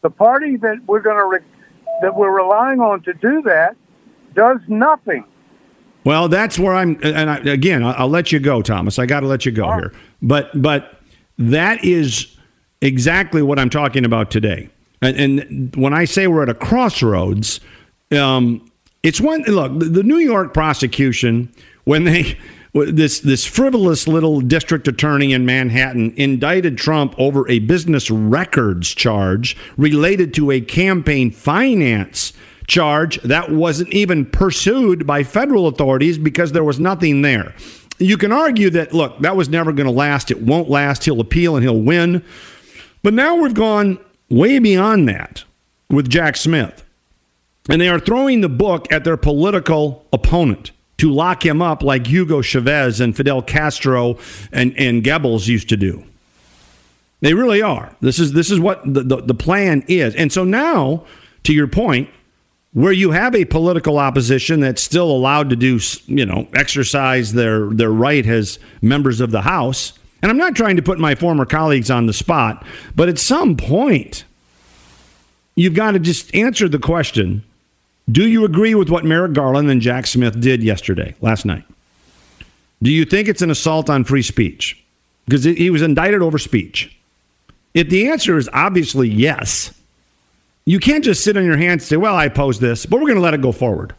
The 0.03 0.11
party 0.11 0.57
that 0.57 0.79
we're 0.87 1.01
going 1.01 1.19
to 1.19 1.27
re- 1.27 1.47
that 2.01 2.17
we're 2.17 2.35
relying 2.35 2.81
on 2.81 3.03
to 3.03 3.13
do 3.15 3.43
that 3.43 3.77
does 4.35 4.59
nothing. 4.69 5.25
Well, 6.05 6.29
that's 6.29 6.59
where 6.59 6.75
I'm. 6.75 6.99
And 7.03 7.29
I, 7.29 7.37
again, 7.39 7.85
I'll, 7.85 7.95
I'll, 7.99 8.09
let 8.09 8.33
you 8.33 8.41
go, 8.41 8.63
Thomas. 8.63 8.99
I 8.99 9.05
got 9.05 9.21
to 9.21 9.27
let 9.27 9.45
you 9.45 9.53
go 9.53 9.71
here. 9.73 9.93
But 10.23 10.51
but 10.61 11.01
that 11.39 11.85
is 11.85 12.37
exactly 12.81 13.43
what 13.43 13.59
I'm 13.59 13.69
talking 13.69 14.07
about 14.07 14.31
today. 14.31 14.71
And, 15.03 15.17
and 15.17 15.77
when 15.77 15.93
I 15.93 16.07
say 16.07 16.27
we're 16.27 16.43
at 16.43 16.49
a 16.49 16.55
crossroads, 16.55 17.61
um, 18.13 18.70
it's 19.03 19.21
one 19.21 19.43
look 19.43 19.73
the 19.79 20.03
New 20.03 20.19
York 20.19 20.53
prosecution 20.53 21.53
when 21.85 22.05
they 22.05 22.39
this 22.73 23.21
this 23.21 23.47
frivolous 23.47 24.07
little 24.07 24.41
district 24.41 24.87
attorney 24.87 25.33
in 25.33 25.45
Manhattan 25.45 26.13
indicted 26.17 26.79
Trump 26.79 27.15
over 27.19 27.49
a 27.49 27.59
business 27.61 28.11
records 28.11 28.95
charge 28.95 29.57
related 29.77 30.33
to 30.35 30.51
a 30.51 30.61
campaign 30.61 31.31
finance 31.31 32.33
charge 32.67 33.21
that 33.23 33.51
wasn't 33.51 33.93
even 33.93 34.25
pursued 34.25 35.07
by 35.07 35.25
federal 35.25 35.67
authorities 35.67 36.19
because 36.19 36.53
there 36.53 36.63
was 36.63 36.79
nothing 36.79 37.23
there. 37.23 37.55
You 37.99 38.17
can 38.17 38.33
argue 38.33 38.71
that 38.71 38.95
look, 38.95 39.19
that 39.19 39.37
was 39.37 39.49
never 39.49 39.73
going 39.73 39.87
to 39.87 39.93
last, 39.93 40.31
it 40.31 40.41
won't 40.41 40.71
last, 40.71 41.05
he'll 41.05 41.21
appeal 41.21 41.57
and 41.57 41.65
he'll 41.65 41.81
win. 41.81 42.25
But 43.03 43.15
now 43.15 43.35
we've 43.35 43.55
gone 43.55 43.99
way 44.29 44.59
beyond 44.61 45.09
that 45.09 45.45
with 45.91 46.09
Jack 46.09 46.37
Smith. 46.37 46.85
And 47.69 47.81
they 47.81 47.89
are 47.89 48.01
throwing 48.01 48.41
the 48.41 48.49
book 48.49 48.91
at 48.91 49.05
their 49.05 49.17
political 49.17 50.07
opponent 50.13 50.73
to 50.99 51.13
lock 51.13 51.45
him 51.45 51.63
up 51.63 51.83
like 51.83 52.07
Hugo 52.07 52.43
Chavez 52.43 53.01
and 53.01 53.17
Fidel 53.17 53.43
Castro 53.43 54.19
and, 54.53 54.75
and 54.79 55.03
Goebbels 55.03 55.49
used 55.49 55.69
to 55.71 55.77
do. 55.77 56.05
They 57.21 57.35
really 57.35 57.63
are. 57.63 57.95
This 58.01 58.19
is 58.19 58.33
this 58.33 58.51
is 58.51 58.59
what 58.59 58.83
the, 58.83 59.03
the, 59.03 59.17
the 59.23 59.35
plan 59.35 59.85
is. 59.89 60.15
And 60.15 60.33
so 60.33 60.45
now, 60.45 61.05
to 61.45 61.53
your 61.53 61.67
point, 61.67 62.09
where 62.73 62.93
you 62.93 63.11
have 63.11 63.35
a 63.35 63.45
political 63.45 63.99
opposition 63.99 64.61
that's 64.61 64.83
still 64.83 65.11
allowed 65.11 65.51
to 65.51 65.57
do, 65.57 65.79
you 66.07 66.25
know, 66.25 66.49
exercise 66.55 67.33
their 67.33 67.67
their 67.67 67.91
right 67.91 68.27
as 68.27 68.59
members 68.81 69.21
of 69.21 69.31
the 69.31 69.43
House. 69.43 69.93
And 70.23 70.31
I'm 70.31 70.39
not 70.39 70.55
trying 70.55 70.77
to 70.77 70.83
put 70.83 70.99
my 70.99 71.15
former 71.15 71.47
colleagues 71.47 71.91
on 71.91 72.07
the 72.07 72.13
spot, 72.13 72.65
but 72.95 73.09
at 73.09 73.19
some 73.19 73.57
point, 73.57 74.25
you've 75.57 75.75
got 75.75 75.93
to 75.93 75.99
just 75.99 76.35
answer 76.35 76.69
the 76.69 76.79
question 76.79 77.43
do 78.11 78.29
you 78.29 78.45
agree 78.45 78.75
with 78.75 78.89
what 78.89 79.05
Merrick 79.05 79.33
Garland 79.33 79.71
and 79.71 79.81
Jack 79.81 80.07
Smith 80.07 80.41
did 80.41 80.63
yesterday, 80.63 81.15
last 81.21 81.45
night? 81.45 81.65
Do 82.83 82.91
you 82.91 83.05
think 83.05 83.29
it's 83.29 83.43
an 83.43 83.51
assault 83.51 83.91
on 83.91 84.05
free 84.05 84.23
speech? 84.23 84.83
Because 85.27 85.45
he 85.45 85.71
was 85.71 85.83
indicted 85.83 86.23
over 86.23 86.39
speech. 86.39 86.97
If 87.75 87.89
the 87.89 88.09
answer 88.09 88.39
is 88.39 88.49
obviously 88.53 89.09
yes, 89.09 89.73
you 90.65 90.81
can't 90.81 91.05
just 91.05 91.23
sit 91.23 91.37
on 91.37 91.45
your 91.45 91.57
hands 91.57 91.83
and 91.83 91.89
say, 91.89 91.97
well, 91.97 92.15
I 92.15 92.25
oppose 92.25 92.59
this, 92.59 92.87
but 92.87 92.97
we're 92.97 93.07
going 93.07 93.17
to 93.17 93.23
let 93.23 93.35
it 93.35 93.43
go 93.43 93.53
forward. 93.53 93.95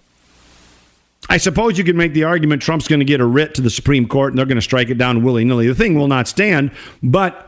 I 1.30 1.38
suppose 1.38 1.78
you 1.78 1.84
could 1.84 1.96
make 1.96 2.14
the 2.14 2.24
argument 2.24 2.62
Trump's 2.62 2.88
going 2.88 3.00
to 3.00 3.06
get 3.06 3.22
a 3.22 3.26
writ 3.26 3.54
to 3.56 3.62
the 3.62 3.70
Supreme 3.70 4.08
Court 4.08 4.32
and 4.32 4.40
they're 4.40 4.46
going 4.46 4.58
to 4.58 4.62
strike 4.62 4.90
it 4.90 4.98
down 4.98 5.24
willy 5.24 5.46
nilly. 5.46 5.68
The 5.68 5.76
thing 5.76 5.96
will 5.96 6.08
not 6.08 6.28
stand. 6.28 6.72
But 7.04 7.48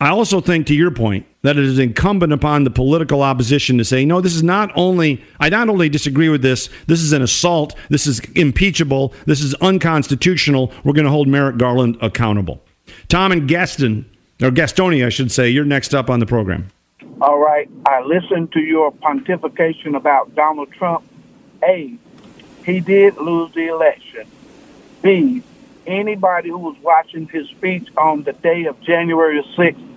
I 0.00 0.10
also 0.10 0.40
think, 0.40 0.66
to 0.68 0.74
your 0.74 0.90
point, 0.90 1.26
that 1.42 1.56
it 1.56 1.64
is 1.64 1.78
incumbent 1.78 2.32
upon 2.32 2.64
the 2.64 2.70
political 2.70 3.22
opposition 3.22 3.78
to 3.78 3.84
say, 3.84 4.04
no, 4.04 4.20
this 4.20 4.34
is 4.34 4.42
not 4.42 4.72
only, 4.74 5.22
I 5.38 5.48
not 5.48 5.68
only 5.68 5.88
disagree 5.88 6.28
with 6.28 6.42
this, 6.42 6.68
this 6.86 7.00
is 7.00 7.12
an 7.12 7.22
assault, 7.22 7.74
this 7.88 8.06
is 8.06 8.20
impeachable, 8.34 9.14
this 9.26 9.40
is 9.40 9.54
unconstitutional. 9.54 10.72
We're 10.84 10.94
going 10.94 11.04
to 11.04 11.10
hold 11.10 11.28
Merrick 11.28 11.56
Garland 11.56 11.96
accountable. 12.00 12.62
Tom 13.08 13.32
and 13.32 13.46
Gaston, 13.48 14.04
or 14.42 14.50
Gastonia, 14.50 15.06
I 15.06 15.10
should 15.10 15.30
say, 15.30 15.48
you're 15.48 15.64
next 15.64 15.94
up 15.94 16.10
on 16.10 16.18
the 16.20 16.26
program. 16.26 16.68
All 17.20 17.38
right. 17.38 17.68
I 17.86 18.00
listened 18.02 18.52
to 18.52 18.60
your 18.60 18.92
pontification 18.92 19.96
about 19.96 20.34
Donald 20.34 20.72
Trump. 20.72 21.04
A, 21.62 21.96
he 22.64 22.80
did 22.80 23.16
lose 23.16 23.52
the 23.54 23.68
election. 23.68 24.26
B, 25.02 25.42
anybody 25.86 26.48
who 26.50 26.58
was 26.58 26.76
watching 26.82 27.28
his 27.28 27.48
speech 27.48 27.88
on 27.96 28.24
the 28.24 28.32
day 28.32 28.66
of 28.66 28.80
January 28.80 29.42
6th 29.56 29.87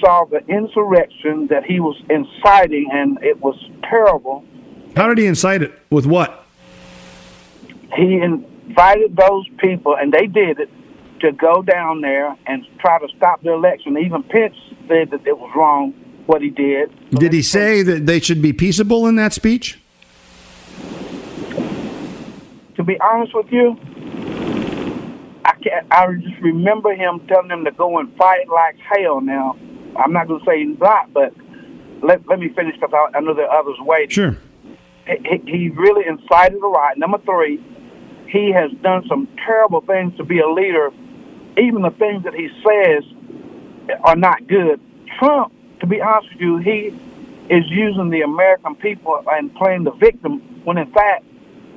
saw 0.00 0.24
the 0.24 0.44
insurrection 0.48 1.46
that 1.48 1.64
he 1.64 1.80
was 1.80 1.96
inciting, 2.10 2.88
and 2.92 3.22
it 3.22 3.40
was 3.40 3.56
terrible. 3.82 4.44
How 4.94 5.08
did 5.08 5.18
he 5.18 5.26
incite 5.26 5.62
it? 5.62 5.72
With 5.90 6.06
what? 6.06 6.44
He 7.94 8.20
invited 8.20 9.16
those 9.16 9.46
people, 9.58 9.96
and 9.96 10.12
they 10.12 10.26
did 10.26 10.60
it, 10.60 10.70
to 11.20 11.32
go 11.32 11.62
down 11.62 12.00
there 12.02 12.36
and 12.46 12.66
try 12.78 12.98
to 12.98 13.08
stop 13.16 13.42
the 13.42 13.52
election. 13.52 13.96
Even 13.98 14.22
Pence 14.22 14.54
said 14.86 15.10
that 15.10 15.26
it 15.26 15.38
was 15.38 15.50
wrong 15.56 15.92
what 16.26 16.42
he 16.42 16.50
did. 16.50 16.90
So 17.12 17.18
did 17.18 17.32
he 17.32 17.42
say 17.42 17.82
that 17.82 18.06
they 18.06 18.20
should 18.20 18.42
be 18.42 18.52
peaceable 18.52 19.06
in 19.06 19.16
that 19.16 19.32
speech? 19.32 19.80
To 22.74 22.84
be 22.84 23.00
honest 23.00 23.34
with 23.34 23.50
you, 23.50 23.78
I 25.44 25.54
can't. 25.62 25.86
I 25.90 26.12
just 26.20 26.38
remember 26.42 26.94
him 26.94 27.20
telling 27.28 27.48
them 27.48 27.64
to 27.64 27.70
go 27.70 27.98
and 27.98 28.14
fight 28.16 28.48
like 28.48 28.76
hell. 28.78 29.20
Now, 29.22 29.56
I'm 29.96 30.12
not 30.12 30.28
going 30.28 30.40
to 30.40 30.46
say 30.46 30.64
he's 30.64 30.78
not, 30.78 31.12
but 31.12 31.34
let 32.02 32.26
let 32.28 32.38
me 32.38 32.48
finish 32.50 32.74
because 32.74 32.92
I, 32.92 33.18
I 33.18 33.20
know 33.20 33.34
there 33.34 33.48
are 33.48 33.60
others 33.60 33.76
waiting. 33.80 34.10
Sure. 34.10 34.38
He, 35.06 35.42
he 35.46 35.68
really 35.70 36.06
incited 36.06 36.58
a 36.62 36.66
riot. 36.66 36.98
Number 36.98 37.18
three, 37.18 37.62
he 38.28 38.52
has 38.52 38.70
done 38.82 39.04
some 39.08 39.28
terrible 39.44 39.80
things 39.80 40.16
to 40.16 40.24
be 40.24 40.40
a 40.40 40.48
leader. 40.48 40.90
Even 41.58 41.82
the 41.82 41.94
things 41.98 42.24
that 42.24 42.34
he 42.34 42.48
says 42.66 43.04
are 44.02 44.16
not 44.16 44.46
good. 44.46 44.80
Trump, 45.18 45.52
to 45.80 45.86
be 45.86 46.00
honest 46.00 46.32
with 46.32 46.40
you, 46.40 46.58
he 46.58 46.98
is 47.48 47.64
using 47.68 48.10
the 48.10 48.22
American 48.22 48.74
people 48.74 49.22
and 49.30 49.54
playing 49.54 49.84
the 49.84 49.92
victim 49.92 50.64
when 50.64 50.76
in 50.76 50.90
fact 50.92 51.24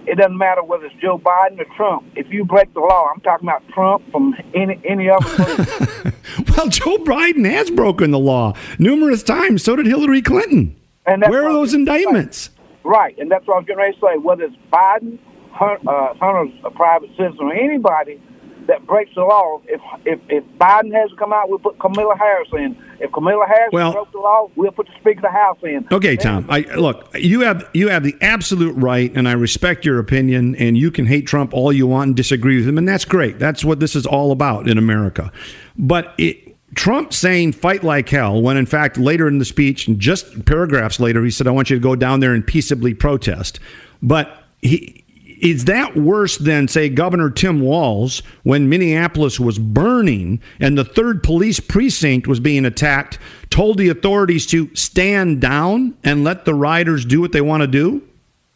it 0.08 0.18
doesn't 0.18 0.38
matter 0.38 0.64
whether 0.64 0.86
it's 0.86 0.96
Joe 0.96 1.20
Biden 1.20 1.60
or 1.60 1.66
Trump. 1.76 2.04
If 2.16 2.32
you 2.32 2.44
break 2.44 2.74
the 2.74 2.80
law, 2.80 3.12
I'm 3.14 3.22
talking 3.22 3.48
about 3.48 3.68
Trump 3.70 4.10
from 4.12 4.36
any 4.56 4.82
any 4.84 5.10
other. 5.10 6.14
well, 6.60 6.70
Joe 6.70 6.98
Biden 6.98 7.50
has 7.50 7.72
broken 7.72 8.12
the 8.12 8.20
law 8.20 8.54
numerous 8.78 9.24
times. 9.24 9.64
So 9.64 9.76
did 9.76 9.86
Hillary 9.86 10.22
Clinton. 10.22 10.76
And 11.06 11.24
where 11.24 11.48
are 11.48 11.54
those 11.54 11.74
indictments? 11.74 12.52
Right, 12.84 13.18
and 13.18 13.32
that's 13.32 13.46
what 13.48 13.56
I 13.56 13.58
was 13.58 13.66
getting 13.66 13.80
ready 13.80 13.94
to 13.94 14.00
say. 14.00 14.18
Whether 14.18 14.44
it's 14.44 14.56
Biden, 14.72 15.18
Hunter, 15.52 15.90
uh, 15.90 16.14
Hunter's 16.16 16.60
a 16.64 16.72
private 16.72 17.10
citizen, 17.18 17.40
or 17.42 17.54
anybody 17.54 18.22
that 18.68 18.86
breaks 18.86 19.14
the 19.16 19.22
law, 19.22 19.62
if 19.66 19.82
if, 20.06 20.20
if 20.30 20.44
Biden 20.60 20.94
has 20.94 21.10
to 21.10 21.16
come 21.18 21.34
out, 21.34 21.50
we'll 21.50 21.60
put 21.60 21.80
Kamala 21.80 22.16
Harris 22.16 22.50
in. 22.54 22.78
If 23.00 23.12
Kamala 23.12 23.46
Harris 23.48 23.72
well, 23.72 23.92
broke 23.92 24.12
the 24.12 24.20
law, 24.20 24.50
we'll 24.56 24.72
put 24.72 24.88
the 24.88 24.94
Speaker 25.00 25.20
of 25.20 25.22
the 25.24 25.32
House 25.32 25.58
in. 25.64 25.88
Okay, 25.92 26.16
Tom. 26.16 26.46
I 26.50 26.62
look. 26.76 27.10
You 27.16 27.42
have 27.42 27.68
you 27.74 27.90
have 27.90 28.04
the 28.04 28.16
absolute 28.22 28.74
right, 28.74 29.12
and 29.16 29.28
I 29.28 29.34
respect 29.34 29.86
your 29.86 30.00
opinion. 30.00 30.56
And 30.56 30.78
you 30.78 30.92
can 30.92 31.06
hate 31.06 31.26
Trump 31.26 31.54
all 31.54 31.74
you 31.74 31.88
want 31.88 32.08
and 32.10 32.16
disagree 32.16 32.58
with 32.58 32.68
him, 32.68 32.78
and 32.78 32.88
that's 32.88 33.06
great. 33.06 33.40
That's 33.40 33.66
what 33.66 33.80
this 33.80 33.96
is 33.96 34.06
all 34.06 34.32
about 34.32 34.70
in 34.70 34.78
America. 34.78 35.32
But 35.78 36.14
it, 36.18 36.49
Trump 36.76 37.14
saying 37.14 37.54
fight 37.54 37.84
like 37.84 38.10
hell, 38.10 38.42
when 38.42 38.58
in 38.58 38.66
fact 38.66 38.98
later 38.98 39.28
in 39.28 39.40
the 39.40 39.46
speech, 39.46 39.88
and 39.88 40.00
just 40.00 40.46
paragraphs 40.46 41.00
later, 41.00 41.24
he 41.24 41.32
said, 41.32 41.48
I 41.48 41.52
want 41.52 41.70
you 41.70 41.76
to 41.76 41.82
go 41.82 41.96
down 41.96 42.20
there 42.20 42.34
and 42.34 42.46
peaceably 42.46 42.94
protest. 42.94 43.60
But 44.02 44.44
he 44.62 45.04
is 45.40 45.66
that 45.66 45.96
worse 45.96 46.38
than, 46.38 46.68
say, 46.68 46.90
Governor 46.90 47.30
Tim 47.30 47.62
Walz 47.62 48.22
when 48.44 48.68
Minneapolis 48.68 49.40
was 49.40 49.58
burning 49.58 50.42
and 50.60 50.78
the 50.78 50.84
third 50.84 51.24
police 51.24 51.62
precinct 51.62 52.28
was 52.28 52.42
being 52.42 52.66
attacked, 52.66 53.18
told 53.50 53.78
the 53.78 53.90
authorities 53.90 54.46
to 54.48 54.74
stand 54.76 55.40
down 55.40 55.98
and 56.04 56.24
let 56.24 56.44
the 56.44 56.54
rioters 56.54 57.06
do 57.06 57.22
what 57.22 57.32
they 57.32 57.42
want 57.42 57.62
to 57.62 57.68
do? 57.68 58.04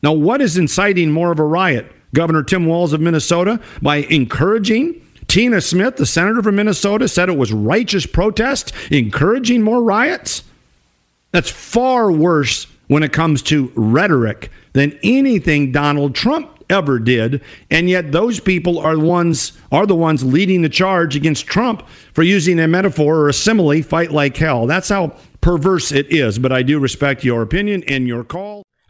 Now, 0.02 0.12
what 0.12 0.42
is 0.42 0.58
inciting 0.58 1.12
more 1.12 1.32
of 1.32 1.40
a 1.40 1.46
riot? 1.46 1.90
Governor 2.14 2.44
Tim 2.44 2.66
Walz 2.66 2.94
of 2.94 3.02
Minnesota 3.02 3.60
by 3.82 3.98
encouraging 3.98 5.03
Tina 5.34 5.62
Smith, 5.62 5.96
the 5.96 6.06
senator 6.06 6.44
from 6.44 6.58
Minnesota, 6.58 7.08
said 7.08 7.28
it 7.28 7.36
was 7.36 7.52
righteous 7.52 8.06
protest, 8.06 8.72
encouraging 8.92 9.64
more 9.64 9.82
riots? 9.82 10.44
That's 11.32 11.50
far 11.50 12.12
worse 12.12 12.68
when 12.86 13.02
it 13.02 13.14
comes 13.14 13.42
to 13.42 13.72
rhetoric 13.74 14.52
than 14.74 15.00
anything 15.02 15.72
Donald 15.72 16.14
Trump 16.14 16.64
ever 16.70 17.00
did, 17.00 17.42
and 17.72 17.90
yet 17.90 18.12
those 18.12 18.40
people 18.40 18.78
are 18.78 18.96
the 18.96 19.04
ones 19.04 19.54
are 19.72 19.88
the 19.88 19.96
ones 19.96 20.24
leading 20.24 20.62
the 20.62 20.70
charge 20.70 21.16
against 21.16 21.48
Trump 21.48 21.82
for 22.14 22.22
using 22.22 22.60
a 22.60 22.68
metaphor 22.68 23.16
or 23.16 23.28
a 23.28 23.34
simile, 23.34 23.82
fight 23.82 24.12
like 24.12 24.38
hell. 24.38 24.68
That's 24.68 24.90
how 24.90 25.18
perverse 25.42 25.92
it 25.92 26.12
is. 26.12 26.38
But 26.38 26.52
I 26.52 26.62
do 26.62 26.78
respect 26.78 27.24
your 27.24 27.42
opinion 27.42 27.84
and 27.88 28.08
your 28.08 28.24
call. 28.24 28.63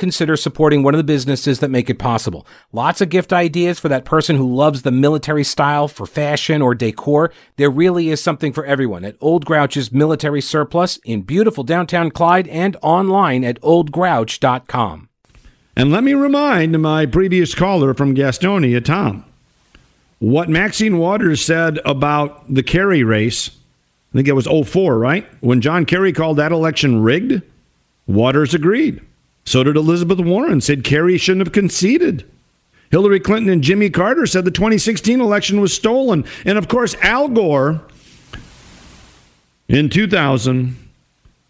consider 0.00 0.36
supporting 0.36 0.82
one 0.82 0.94
of 0.94 0.98
the 0.98 1.04
businesses 1.04 1.60
that 1.60 1.70
make 1.70 1.88
it 1.88 1.98
possible. 2.00 2.44
Lots 2.72 3.00
of 3.00 3.10
gift 3.10 3.32
ideas 3.32 3.78
for 3.78 3.88
that 3.88 4.04
person 4.04 4.34
who 4.34 4.52
loves 4.52 4.82
the 4.82 4.90
military 4.90 5.44
style 5.44 5.86
for 5.86 6.06
fashion 6.06 6.60
or 6.60 6.74
decor. 6.74 7.30
There 7.56 7.70
really 7.70 8.08
is 8.08 8.20
something 8.20 8.52
for 8.52 8.64
everyone 8.64 9.04
at 9.04 9.16
Old 9.20 9.44
Grouch's 9.44 9.92
Military 9.92 10.40
Surplus 10.40 10.96
in 11.04 11.22
beautiful 11.22 11.62
downtown 11.62 12.10
Clyde 12.10 12.48
and 12.48 12.76
online 12.82 13.44
at 13.44 13.60
oldgrouch.com. 13.60 15.08
And 15.76 15.92
let 15.92 16.02
me 16.02 16.14
remind 16.14 16.80
my 16.82 17.06
previous 17.06 17.54
caller 17.54 17.94
from 17.94 18.16
Gastonia, 18.16 18.84
Tom, 18.84 19.24
what 20.18 20.48
Maxine 20.48 20.98
Waters 20.98 21.44
said 21.44 21.78
about 21.84 22.52
the 22.52 22.62
Kerry 22.62 23.04
race. 23.04 23.50
I 24.12 24.16
think 24.16 24.28
it 24.28 24.32
was 24.32 24.48
04, 24.48 24.98
right? 24.98 25.26
When 25.40 25.60
John 25.60 25.84
Kerry 25.84 26.12
called 26.12 26.38
that 26.38 26.50
election 26.50 27.02
rigged, 27.02 27.42
Waters 28.06 28.54
agreed. 28.54 29.00
So 29.50 29.64
did 29.64 29.76
Elizabeth 29.76 30.20
Warren, 30.20 30.60
said 30.60 30.84
Kerry 30.84 31.18
shouldn't 31.18 31.44
have 31.44 31.52
conceded. 31.52 32.24
Hillary 32.92 33.18
Clinton 33.18 33.52
and 33.52 33.64
Jimmy 33.64 33.90
Carter 33.90 34.24
said 34.24 34.44
the 34.44 34.52
2016 34.52 35.20
election 35.20 35.60
was 35.60 35.74
stolen. 35.74 36.24
And 36.44 36.56
of 36.56 36.68
course, 36.68 36.94
Al 37.02 37.26
Gore 37.26 37.82
in 39.66 39.88
2000 39.90 40.76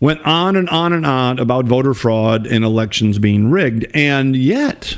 went 0.00 0.22
on 0.22 0.56
and 0.56 0.66
on 0.70 0.94
and 0.94 1.04
on 1.04 1.38
about 1.38 1.66
voter 1.66 1.92
fraud 1.92 2.46
and 2.46 2.64
elections 2.64 3.18
being 3.18 3.50
rigged. 3.50 3.86
And 3.92 4.34
yet, 4.34 4.96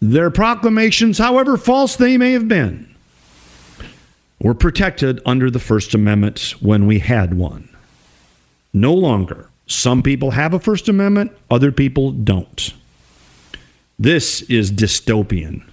their 0.00 0.30
proclamations, 0.30 1.18
however 1.18 1.58
false 1.58 1.94
they 1.94 2.16
may 2.16 2.32
have 2.32 2.48
been, 2.48 2.88
were 4.40 4.54
protected 4.54 5.20
under 5.26 5.50
the 5.50 5.58
First 5.58 5.92
Amendment 5.92 6.54
when 6.58 6.86
we 6.86 7.00
had 7.00 7.34
one. 7.34 7.68
No 8.72 8.94
longer 8.94 9.50
some 9.66 10.02
people 10.02 10.32
have 10.32 10.54
a 10.54 10.60
First 10.60 10.88
Amendment, 10.88 11.32
other 11.50 11.72
people 11.72 12.12
don't. 12.12 12.72
This 13.98 14.42
is 14.42 14.70
dystopian. 14.70 15.64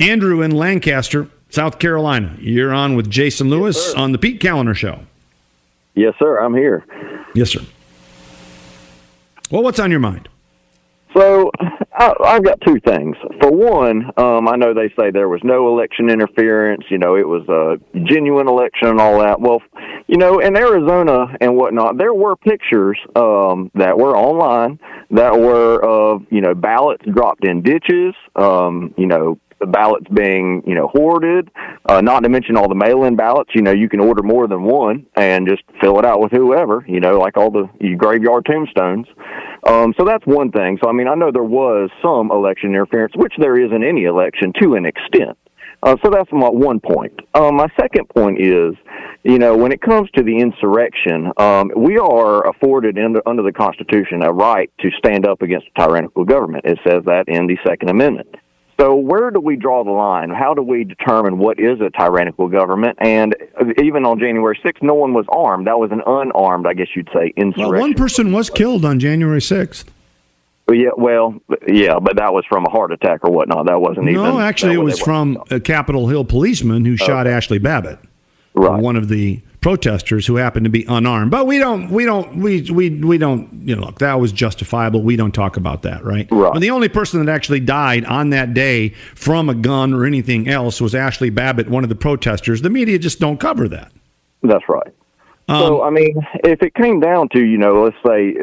Andrew 0.00 0.42
in 0.42 0.50
Lancaster, 0.52 1.28
South 1.50 1.78
Carolina, 1.78 2.36
you're 2.38 2.72
on 2.72 2.96
with 2.96 3.10
Jason 3.10 3.48
Lewis 3.50 3.76
yes, 3.76 3.94
on 3.94 4.12
the 4.12 4.18
Pete 4.18 4.40
Kaliner 4.40 4.74
Show. 4.74 5.00
Yes, 5.94 6.14
sir. 6.18 6.38
I'm 6.38 6.54
here. 6.54 6.84
Yes, 7.34 7.50
sir. 7.50 7.60
Well, 9.50 9.62
what's 9.62 9.78
on 9.78 9.90
your 9.90 10.00
mind? 10.00 10.28
So, 11.14 11.50
I've 11.98 12.44
got 12.44 12.60
two 12.60 12.78
things. 12.80 13.16
For 13.40 13.50
one, 13.50 14.10
um, 14.16 14.48
I 14.48 14.56
know 14.56 14.74
they 14.74 14.92
say 14.98 15.10
there 15.10 15.28
was 15.28 15.40
no 15.42 15.68
election 15.68 16.10
interference. 16.10 16.84
You 16.90 16.98
know, 16.98 17.16
it 17.16 17.26
was 17.26 17.48
a 17.48 17.78
genuine 18.04 18.48
election 18.48 18.88
and 18.88 19.00
all 19.00 19.18
that. 19.20 19.40
Well, 19.40 19.62
you 20.06 20.18
know, 20.18 20.38
in 20.38 20.56
Arizona 20.56 21.34
and 21.40 21.56
whatnot, 21.56 21.96
there 21.96 22.12
were 22.12 22.36
pictures 22.36 22.98
um, 23.16 23.70
that 23.74 23.96
were 23.98 24.16
online 24.16 24.78
that 25.10 25.38
were 25.38 25.82
of 25.82 26.22
you 26.30 26.40
know 26.40 26.54
ballots 26.54 27.04
dropped 27.12 27.44
in 27.44 27.62
ditches, 27.62 28.14
um, 28.34 28.94
you 28.96 29.06
know 29.06 29.38
the 29.58 29.66
ballots 29.66 30.06
being 30.12 30.62
you 30.66 30.74
know 30.74 30.88
hoarded, 30.88 31.50
uh, 31.88 32.00
not 32.00 32.20
to 32.20 32.28
mention 32.28 32.56
all 32.56 32.68
the 32.68 32.74
mail-in 32.74 33.16
ballots. 33.16 33.50
You 33.54 33.62
know 33.62 33.72
you 33.72 33.88
can 33.88 34.00
order 34.00 34.22
more 34.22 34.46
than 34.46 34.62
one 34.62 35.06
and 35.16 35.48
just 35.48 35.62
fill 35.80 35.98
it 35.98 36.04
out 36.04 36.20
with 36.20 36.32
whoever. 36.32 36.84
You 36.86 37.00
know 37.00 37.18
like 37.18 37.36
all 37.36 37.50
the 37.50 37.68
graveyard 37.96 38.46
tombstones. 38.46 39.06
Um, 39.66 39.94
so 39.98 40.04
that's 40.04 40.26
one 40.26 40.50
thing. 40.52 40.78
So 40.82 40.88
I 40.88 40.92
mean 40.92 41.08
I 41.08 41.14
know 41.14 41.30
there 41.32 41.42
was 41.42 41.90
some 42.02 42.30
election 42.30 42.70
interference, 42.70 43.14
which 43.16 43.34
there 43.38 43.58
is 43.58 43.72
in 43.72 43.82
any 43.82 44.04
election 44.04 44.52
to 44.60 44.74
an 44.74 44.86
extent. 44.86 45.36
Uh, 45.82 45.96
so 46.04 46.10
that's 46.10 46.30
my 46.32 46.48
one 46.48 46.80
point. 46.80 47.20
Um, 47.34 47.56
my 47.56 47.68
second 47.78 48.08
point 48.08 48.40
is, 48.40 48.74
you 49.24 49.38
know, 49.38 49.56
when 49.56 49.72
it 49.72 49.80
comes 49.80 50.10
to 50.12 50.22
the 50.22 50.36
insurrection, 50.38 51.30
um, 51.36 51.70
we 51.76 51.98
are 51.98 52.48
afforded 52.48 52.96
the, 52.96 53.22
under 53.26 53.42
the 53.42 53.52
Constitution 53.52 54.22
a 54.22 54.32
right 54.32 54.70
to 54.80 54.90
stand 54.98 55.26
up 55.26 55.42
against 55.42 55.66
a 55.76 55.80
tyrannical 55.80 56.24
government. 56.24 56.64
It 56.64 56.78
says 56.86 57.04
that 57.04 57.28
in 57.28 57.46
the 57.46 57.58
Second 57.66 57.90
Amendment. 57.90 58.34
So 58.78 58.94
where 58.94 59.30
do 59.30 59.40
we 59.40 59.56
draw 59.56 59.84
the 59.84 59.90
line? 59.90 60.28
How 60.30 60.52
do 60.52 60.62
we 60.62 60.84
determine 60.84 61.38
what 61.38 61.58
is 61.58 61.80
a 61.80 61.88
tyrannical 61.90 62.48
government? 62.48 62.98
And 63.00 63.34
even 63.82 64.04
on 64.04 64.18
January 64.18 64.58
6th, 64.62 64.82
no 64.82 64.94
one 64.94 65.14
was 65.14 65.24
armed. 65.30 65.66
That 65.66 65.78
was 65.78 65.90
an 65.92 66.02
unarmed, 66.06 66.66
I 66.66 66.74
guess 66.74 66.88
you'd 66.94 67.08
say, 67.14 67.32
insurrection. 67.36 67.70
Well, 67.70 67.80
one 67.80 67.94
person 67.94 68.32
was 68.32 68.50
killed 68.50 68.84
on 68.84 69.00
January 69.00 69.40
6th. 69.40 69.86
Well, 70.68 70.76
yeah, 70.76 70.90
well, 70.96 71.40
yeah, 71.66 71.98
but 72.00 72.16
that 72.16 72.34
was 72.34 72.44
from 72.48 72.66
a 72.66 72.70
heart 72.70 72.92
attack 72.92 73.20
or 73.22 73.30
whatnot. 73.30 73.66
That 73.66 73.80
wasn't 73.80 74.08
even. 74.08 74.22
No, 74.22 74.40
actually, 74.40 74.74
it 74.74 74.82
was 74.82 74.98
from 74.98 75.42
a 75.50 75.60
Capitol 75.60 76.08
Hill 76.08 76.24
policeman 76.24 76.84
who 76.84 76.96
shot 76.96 77.26
Ashley 77.28 77.58
Babbitt, 77.58 78.00
right. 78.54 78.82
one 78.82 78.96
of 78.96 79.08
the 79.08 79.40
protesters 79.66 80.28
who 80.28 80.36
happened 80.36 80.62
to 80.62 80.70
be 80.70 80.84
unarmed. 80.84 81.32
But 81.32 81.48
we 81.48 81.58
don't, 81.58 81.90
we 81.90 82.04
don't, 82.04 82.36
we 82.36 82.62
we 82.70 82.88
we 83.00 83.18
don't. 83.18 83.50
You 83.66 83.74
know, 83.74 83.86
look, 83.86 83.98
that 83.98 84.20
was 84.20 84.30
justifiable. 84.30 85.02
We 85.02 85.16
don't 85.16 85.32
talk 85.32 85.56
about 85.56 85.82
that, 85.82 86.04
right? 86.04 86.28
Right. 86.30 86.52
But 86.52 86.60
the 86.60 86.70
only 86.70 86.88
person 86.88 87.24
that 87.24 87.34
actually 87.34 87.58
died 87.58 88.04
on 88.04 88.30
that 88.30 88.54
day 88.54 88.90
from 89.16 89.48
a 89.48 89.56
gun 89.56 89.92
or 89.92 90.04
anything 90.04 90.48
else 90.48 90.80
was 90.80 90.94
Ashley 90.94 91.30
Babbitt, 91.30 91.68
one 91.68 91.82
of 91.82 91.88
the 91.88 91.96
protesters. 91.96 92.62
The 92.62 92.70
media 92.70 92.96
just 92.96 93.18
don't 93.18 93.40
cover 93.40 93.66
that. 93.66 93.90
That's 94.44 94.68
right. 94.68 94.94
So 95.48 95.82
I 95.82 95.90
mean, 95.90 96.16
if 96.42 96.60
it 96.62 96.74
came 96.74 96.98
down 96.98 97.28
to 97.30 97.44
you 97.44 97.56
know, 97.56 97.84
let's 97.84 97.96
say, 98.04 98.34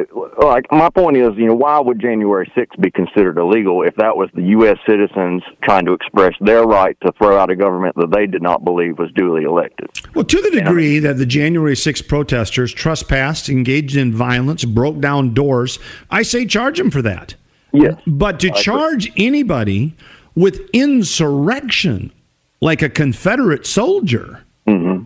like 0.41 0.71
my 0.71 0.89
point 0.89 1.17
is, 1.17 1.31
you 1.35 1.47
know, 1.47 1.55
why 1.55 1.79
would 1.79 1.99
January 1.99 2.49
6th 2.55 2.79
be 2.79 2.89
considered 2.91 3.37
illegal 3.37 3.83
if 3.83 3.95
that 3.97 4.15
was 4.15 4.29
the 4.33 4.43
U.S. 4.43 4.77
citizens 4.87 5.43
trying 5.63 5.85
to 5.85 5.93
express 5.93 6.33
their 6.39 6.63
right 6.63 6.97
to 7.01 7.11
throw 7.17 7.37
out 7.37 7.49
a 7.49 7.55
government 7.55 7.95
that 7.97 8.11
they 8.11 8.25
did 8.25 8.41
not 8.41 8.63
believe 8.63 8.99
was 8.99 9.11
duly 9.13 9.43
elected? 9.43 9.89
Well, 10.15 10.23
to 10.23 10.41
the 10.41 10.51
degree 10.51 10.99
that 10.99 11.17
the 11.17 11.25
January 11.25 11.75
6th 11.75 12.07
protesters 12.07 12.73
trespassed, 12.73 13.49
engaged 13.49 13.97
in 13.97 14.13
violence, 14.13 14.63
broke 14.63 14.99
down 14.99 15.33
doors, 15.33 15.79
I 16.09 16.23
say 16.23 16.45
charge 16.45 16.77
them 16.77 16.89
for 16.89 17.01
that. 17.01 17.35
Yes. 17.73 17.95
But 18.07 18.39
to 18.41 18.51
charge 18.51 19.11
anybody 19.17 19.95
with 20.35 20.69
insurrection, 20.71 22.13
like 22.61 22.81
a 22.81 22.89
Confederate 22.89 23.65
soldier, 23.65 24.43
Mm-hmm. 24.67 25.03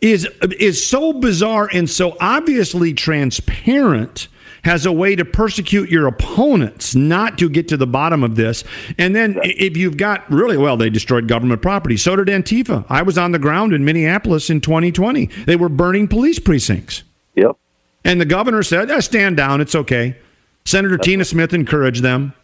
Is 0.00 0.26
is 0.58 0.86
so 0.88 1.12
bizarre 1.12 1.68
and 1.72 1.88
so 1.88 2.16
obviously 2.20 2.94
transparent 2.94 4.28
has 4.62 4.84
a 4.84 4.92
way 4.92 5.16
to 5.16 5.24
persecute 5.24 5.90
your 5.90 6.06
opponents 6.06 6.94
not 6.94 7.38
to 7.38 7.48
get 7.48 7.68
to 7.68 7.78
the 7.78 7.86
bottom 7.86 8.22
of 8.22 8.36
this. 8.36 8.62
And 8.98 9.16
then 9.16 9.38
if 9.42 9.74
you've 9.76 9.96
got 9.96 10.30
really 10.30 10.56
well 10.56 10.76
they 10.76 10.90
destroyed 10.90 11.28
government 11.28 11.62
property. 11.62 11.96
So 11.96 12.16
did 12.16 12.28
antifa. 12.28 12.84
I 12.88 13.02
was 13.02 13.16
on 13.16 13.32
the 13.32 13.38
ground 13.38 13.72
in 13.72 13.84
minneapolis 13.84 14.50
in 14.50 14.60
2020 14.60 15.26
they 15.46 15.56
were 15.56 15.68
burning 15.68 16.08
police 16.08 16.38
precincts. 16.38 17.02
Yep. 17.36 17.56
and 18.04 18.20
the 18.20 18.24
governor 18.26 18.62
said 18.62 18.90
eh, 18.90 19.00
stand 19.00 19.36
down. 19.36 19.60
It's 19.60 19.74
okay. 19.74 20.16
Senator 20.64 20.98
tina 20.98 21.24
smith 21.24 21.54
encouraged 21.54 22.02
them. 22.02 22.34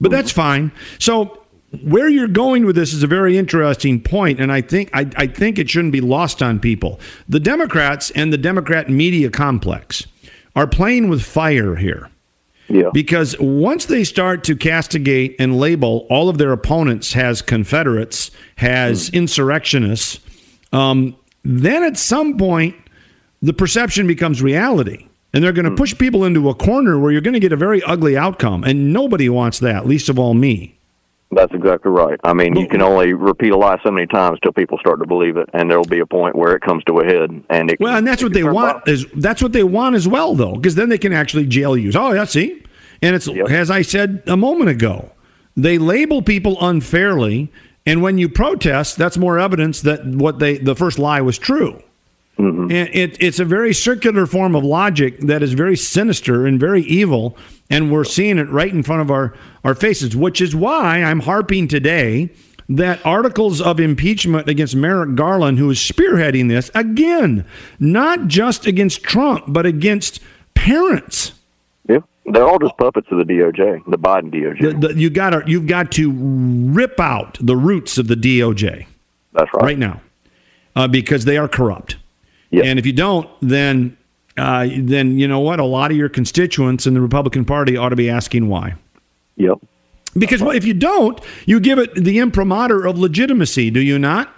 But 0.00 0.10
that's 0.10 0.32
fine. 0.32 0.72
So 0.98 1.43
where 1.82 2.08
you're 2.08 2.28
going 2.28 2.66
with 2.66 2.76
this 2.76 2.92
is 2.92 3.02
a 3.02 3.06
very 3.06 3.36
interesting 3.36 4.00
point, 4.00 4.40
and 4.40 4.52
I 4.52 4.60
think 4.60 4.90
I, 4.92 5.08
I 5.16 5.26
think 5.26 5.58
it 5.58 5.68
shouldn't 5.70 5.92
be 5.92 6.00
lost 6.00 6.42
on 6.42 6.58
people. 6.60 7.00
The 7.28 7.40
Democrats 7.40 8.10
and 8.10 8.32
the 8.32 8.38
Democrat 8.38 8.88
media 8.88 9.30
complex 9.30 10.06
are 10.56 10.66
playing 10.66 11.08
with 11.08 11.22
fire 11.22 11.76
here. 11.76 12.10
Yeah. 12.68 12.90
Because 12.92 13.36
once 13.38 13.86
they 13.86 14.04
start 14.04 14.42
to 14.44 14.56
castigate 14.56 15.36
and 15.38 15.58
label 15.58 16.06
all 16.08 16.28
of 16.28 16.38
their 16.38 16.52
opponents 16.52 17.14
as 17.14 17.42
Confederates, 17.42 18.30
as 18.58 19.10
insurrectionists, 19.10 20.20
um, 20.72 21.14
then 21.42 21.84
at 21.84 21.98
some 21.98 22.38
point 22.38 22.74
the 23.42 23.52
perception 23.52 24.06
becomes 24.06 24.40
reality. 24.40 25.08
And 25.34 25.42
they're 25.42 25.52
going 25.52 25.68
to 25.68 25.74
push 25.74 25.98
people 25.98 26.24
into 26.24 26.48
a 26.48 26.54
corner 26.54 26.98
where 26.98 27.10
you're 27.10 27.20
going 27.20 27.34
to 27.34 27.40
get 27.40 27.52
a 27.52 27.56
very 27.56 27.82
ugly 27.82 28.16
outcome. 28.16 28.62
And 28.62 28.92
nobody 28.92 29.28
wants 29.28 29.58
that, 29.58 29.84
least 29.84 30.08
of 30.08 30.16
all 30.18 30.32
me. 30.32 30.73
That's 31.34 31.52
exactly 31.52 31.90
right. 31.90 32.18
I 32.24 32.32
mean, 32.32 32.56
you 32.56 32.68
can 32.68 32.80
only 32.82 33.12
repeat 33.12 33.50
a 33.52 33.56
lie 33.56 33.78
so 33.84 33.90
many 33.90 34.06
times 34.06 34.38
till 34.42 34.52
people 34.52 34.78
start 34.78 35.00
to 35.00 35.06
believe 35.06 35.36
it, 35.36 35.48
and 35.52 35.70
there 35.70 35.78
will 35.78 35.84
be 35.84 36.00
a 36.00 36.06
point 36.06 36.34
where 36.36 36.54
it 36.54 36.62
comes 36.62 36.82
to 36.84 36.98
a 37.00 37.04
head. 37.04 37.30
And 37.50 37.70
it 37.70 37.80
Well, 37.80 37.96
and 37.96 38.06
that's 38.06 38.22
what 38.22 38.32
they 38.32 38.44
want 38.44 38.84
violent. 38.84 38.88
is 38.88 39.06
that's 39.16 39.42
what 39.42 39.52
they 39.52 39.64
want 39.64 39.96
as 39.96 40.06
well, 40.08 40.34
though, 40.34 40.54
because 40.54 40.74
then 40.74 40.88
they 40.88 40.98
can 40.98 41.12
actually 41.12 41.46
jail 41.46 41.76
you. 41.76 41.90
Oh, 41.94 42.12
yeah, 42.12 42.24
see, 42.24 42.62
and 43.02 43.14
it's 43.16 43.26
Yep. 43.26 43.48
as 43.50 43.70
I 43.70 43.82
said 43.82 44.22
a 44.26 44.36
moment 44.36 44.70
ago, 44.70 45.12
they 45.56 45.78
label 45.78 46.22
people 46.22 46.56
unfairly, 46.60 47.50
and 47.86 48.02
when 48.02 48.18
you 48.18 48.28
protest, 48.28 48.96
that's 48.96 49.16
more 49.18 49.38
evidence 49.38 49.80
that 49.82 50.06
what 50.06 50.38
they 50.38 50.58
the 50.58 50.74
first 50.74 50.98
lie 50.98 51.20
was 51.20 51.38
true. 51.38 51.82
Mm-hmm. 52.38 52.62
And 52.62 52.88
it, 52.92 53.16
it's 53.20 53.38
a 53.38 53.44
very 53.44 53.72
circular 53.72 54.26
form 54.26 54.56
of 54.56 54.64
logic 54.64 55.20
that 55.20 55.42
is 55.42 55.52
very 55.52 55.76
sinister 55.76 56.46
and 56.46 56.58
very 56.58 56.82
evil, 56.82 57.36
and 57.70 57.92
we're 57.92 58.04
seeing 58.04 58.38
it 58.38 58.48
right 58.50 58.72
in 58.72 58.82
front 58.82 59.02
of 59.02 59.10
our, 59.10 59.34
our 59.62 59.74
faces, 59.74 60.16
which 60.16 60.40
is 60.40 60.54
why 60.54 61.02
I'm 61.02 61.20
harping 61.20 61.68
today 61.68 62.30
that 62.68 63.04
articles 63.04 63.60
of 63.60 63.78
impeachment 63.78 64.48
against 64.48 64.74
Merrick 64.74 65.14
Garland, 65.14 65.58
who 65.58 65.70
is 65.70 65.78
spearheading 65.78 66.48
this, 66.48 66.70
again, 66.74 67.46
not 67.78 68.26
just 68.26 68.66
against 68.66 69.02
Trump, 69.02 69.44
but 69.48 69.66
against 69.66 70.18
parents. 70.54 71.32
Yeah, 71.88 71.98
they're 72.26 72.48
all 72.48 72.58
just 72.58 72.76
puppets 72.78 73.06
of 73.10 73.18
the 73.18 73.24
DOJ, 73.24 73.84
the 73.86 73.98
Biden 73.98 74.32
DOJ. 74.32 74.80
The- 74.80 74.88
the- 74.88 74.98
you 74.98 75.10
got 75.10 75.30
to 75.30 75.42
you've 75.46 75.66
got 75.66 75.92
to 75.92 76.10
rip 76.10 76.98
out 76.98 77.36
the 77.40 77.56
roots 77.56 77.98
of 77.98 78.08
the 78.08 78.14
DOJ 78.16 78.86
That's 79.34 79.50
right. 79.52 79.62
right 79.62 79.78
now 79.78 80.00
uh, 80.74 80.88
because 80.88 81.26
they 81.26 81.36
are 81.36 81.48
corrupt. 81.48 81.96
Yes. 82.54 82.66
And 82.66 82.78
if 82.78 82.86
you 82.86 82.92
don't, 82.92 83.28
then 83.42 83.96
uh, 84.36 84.68
then 84.76 85.18
you 85.18 85.26
know 85.26 85.40
what? 85.40 85.58
A 85.58 85.64
lot 85.64 85.90
of 85.90 85.96
your 85.96 86.08
constituents 86.08 86.86
in 86.86 86.94
the 86.94 87.00
Republican 87.00 87.44
Party 87.44 87.76
ought 87.76 87.88
to 87.88 87.96
be 87.96 88.08
asking 88.08 88.48
why. 88.48 88.74
Yep. 89.36 89.58
Because 90.16 90.40
well, 90.40 90.54
if 90.54 90.64
you 90.64 90.74
don't, 90.74 91.20
you 91.46 91.58
give 91.58 91.78
it 91.78 91.94
the 91.96 92.18
imprimatur 92.18 92.86
of 92.86 92.96
legitimacy, 92.96 93.70
do 93.70 93.80
you 93.80 93.98
not? 93.98 94.28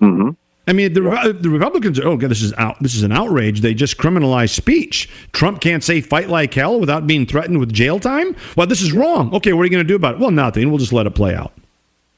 Mm-hmm. 0.00 0.30
I 0.66 0.72
mean, 0.72 0.94
the, 0.94 1.36
the 1.38 1.50
Republicans. 1.50 2.00
Oh, 2.00 2.16
God, 2.16 2.30
this 2.30 2.40
is 2.40 2.54
out. 2.54 2.76
This 2.80 2.94
is 2.94 3.02
an 3.02 3.12
outrage. 3.12 3.60
They 3.60 3.74
just 3.74 3.98
criminalize 3.98 4.50
speech. 4.50 5.10
Trump 5.32 5.60
can't 5.60 5.84
say 5.84 6.00
"fight 6.00 6.30
like 6.30 6.54
hell" 6.54 6.80
without 6.80 7.06
being 7.06 7.26
threatened 7.26 7.58
with 7.58 7.72
jail 7.72 8.00
time. 8.00 8.34
Well, 8.56 8.66
this 8.66 8.80
is 8.80 8.92
wrong. 8.92 9.34
Okay, 9.34 9.52
what 9.52 9.62
are 9.62 9.64
you 9.64 9.70
going 9.70 9.84
to 9.84 9.88
do 9.88 9.96
about 9.96 10.14
it? 10.14 10.20
Well, 10.20 10.30
nothing. 10.30 10.70
We'll 10.70 10.78
just 10.78 10.92
let 10.92 11.06
it 11.06 11.14
play 11.14 11.34
out. 11.34 11.52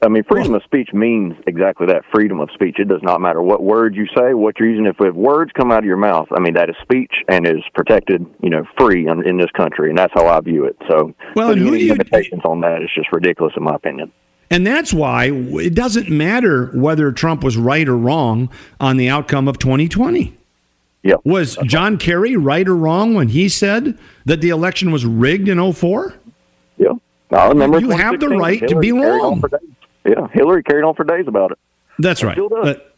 I 0.05 0.07
mean, 0.07 0.23
freedom 0.23 0.53
of 0.53 0.63
speech 0.63 0.89
means 0.93 1.33
exactly 1.47 1.87
that 1.87 2.03
freedom 2.13 2.39
of 2.39 2.49
speech. 2.53 2.77
It 2.79 2.87
does 2.87 3.01
not 3.01 3.19
matter 3.21 3.41
what 3.41 3.63
words 3.63 3.95
you 3.97 4.05
say, 4.15 4.33
what 4.35 4.59
you're 4.59 4.69
using. 4.69 4.85
If, 4.85 4.97
if 4.99 5.15
words 5.15 5.51
come 5.53 5.71
out 5.71 5.79
of 5.79 5.85
your 5.85 5.97
mouth, 5.97 6.27
I 6.31 6.39
mean, 6.39 6.53
that 6.53 6.69
is 6.69 6.75
speech 6.81 7.11
and 7.27 7.47
is 7.47 7.63
protected, 7.73 8.25
you 8.41 8.49
know, 8.51 8.63
free 8.77 9.07
in, 9.07 9.27
in 9.27 9.37
this 9.37 9.49
country. 9.51 9.89
And 9.89 9.97
that's 9.97 10.13
how 10.13 10.27
I 10.27 10.39
view 10.41 10.65
it. 10.65 10.77
So, 10.87 11.13
Well, 11.35 11.51
and 11.51 11.59
who 11.59 11.69
any 11.73 11.83
you- 11.85 11.91
limitations 11.93 12.41
on 12.45 12.61
that 12.61 12.83
is 12.83 12.89
just 12.95 13.11
ridiculous, 13.11 13.53
in 13.57 13.63
my 13.63 13.75
opinion. 13.75 14.11
And 14.51 14.65
that's 14.65 14.93
why 14.93 15.31
it 15.31 15.73
doesn't 15.73 16.07
matter 16.07 16.67
whether 16.67 17.11
Trump 17.11 17.43
was 17.43 17.57
right 17.57 17.87
or 17.89 17.97
wrong 17.97 18.51
on 18.79 18.97
the 18.97 19.09
outcome 19.09 19.47
of 19.47 19.57
2020. 19.57 20.37
Yep. 21.01 21.21
Was 21.25 21.57
John 21.65 21.97
Kerry 21.97 22.35
right 22.35 22.67
or 22.67 22.75
wrong 22.75 23.15
when 23.15 23.29
he 23.29 23.49
said 23.49 23.97
that 24.25 24.41
the 24.41 24.49
election 24.49 24.91
was 24.91 25.03
rigged 25.03 25.47
in 25.49 25.57
04? 25.73 26.13
Yep. 26.77 26.91
I 27.31 27.47
remember 27.47 27.79
You 27.79 27.89
have 27.89 28.19
the 28.19 28.27
2016, 28.27 28.39
right 28.39 28.67
to 28.69 28.79
be 28.79 28.91
wrong. 28.91 29.43
Yeah, 30.05 30.27
Hillary 30.33 30.63
carried 30.63 30.83
on 30.83 30.95
for 30.95 31.03
days 31.03 31.27
about 31.27 31.51
it. 31.51 31.59
That's 31.99 32.23
right. 32.23 32.33
still 32.33 32.49
does. 32.49 32.63
But 32.63 32.95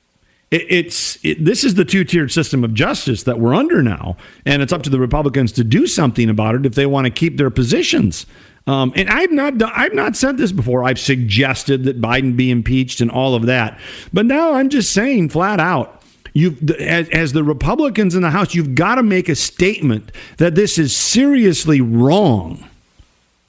it, 0.51 0.65
it's 0.69 1.23
it, 1.23 1.43
this 1.43 1.63
is 1.63 1.75
the 1.75 1.85
two-tiered 1.85 2.31
system 2.31 2.63
of 2.63 2.73
justice 2.73 3.23
that 3.23 3.39
we're 3.39 3.55
under 3.55 3.81
now, 3.81 4.17
and 4.45 4.61
it's 4.61 4.73
up 4.73 4.83
to 4.83 4.89
the 4.89 4.99
Republicans 4.99 5.51
to 5.53 5.63
do 5.63 5.87
something 5.87 6.29
about 6.29 6.55
it 6.55 6.65
if 6.65 6.75
they 6.75 6.85
want 6.85 7.05
to 7.05 7.11
keep 7.11 7.37
their 7.37 7.49
positions. 7.49 8.25
Um, 8.65 8.91
and 8.97 9.09
I've 9.09 9.31
not 9.31 9.57
done, 9.57 9.71
I've 9.73 9.93
not 9.93 10.17
said 10.17 10.37
this 10.37 10.51
before. 10.51 10.83
I've 10.83 10.99
suggested 10.99 11.85
that 11.85 12.01
Biden 12.01 12.35
be 12.35 12.51
impeached 12.51 12.99
and 12.99 13.09
all 13.09 13.33
of 13.35 13.45
that, 13.45 13.79
but 14.11 14.25
now 14.25 14.53
I'm 14.53 14.69
just 14.69 14.91
saying 14.91 15.29
flat 15.29 15.59
out. 15.59 15.93
You, 16.33 16.55
as, 16.77 17.09
as 17.09 17.33
the 17.33 17.43
Republicans 17.43 18.13
in 18.13 18.21
the 18.21 18.29
House, 18.29 18.53
you've 18.53 18.75
got 18.75 18.95
to 18.95 19.03
make 19.03 19.27
a 19.27 19.35
statement 19.35 20.11
that 20.37 20.53
this 20.53 20.77
is 20.77 20.95
seriously 20.95 21.81
wrong 21.81 22.63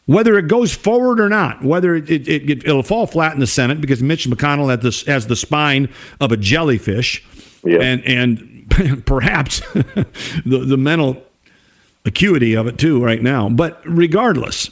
whether 0.08 0.38
it 0.38 0.48
goes 0.48 0.74
forward 0.74 1.20
or 1.20 1.28
not, 1.28 1.62
whether 1.62 1.94
it, 1.94 2.08
it, 2.10 2.26
it, 2.26 2.64
it'll 2.64 2.82
fall 2.82 3.06
flat 3.06 3.34
in 3.34 3.40
the 3.40 3.46
Senate 3.46 3.78
because 3.78 4.02
Mitch 4.02 4.26
McConnell 4.26 4.70
has 4.82 5.04
the, 5.04 5.12
has 5.12 5.26
the 5.26 5.36
spine 5.36 5.90
of 6.18 6.32
a 6.32 6.36
jellyfish, 6.38 7.22
Yeah. 7.62 7.80
and 7.80 8.02
and 8.04 9.04
perhaps 9.06 9.60
the 9.74 10.64
the 10.66 10.76
mental 10.78 11.22
acuity 12.06 12.54
of 12.54 12.66
it 12.66 12.78
too 12.78 13.04
right 13.04 13.22
now. 13.22 13.50
But 13.50 13.82
regardless, 13.84 14.70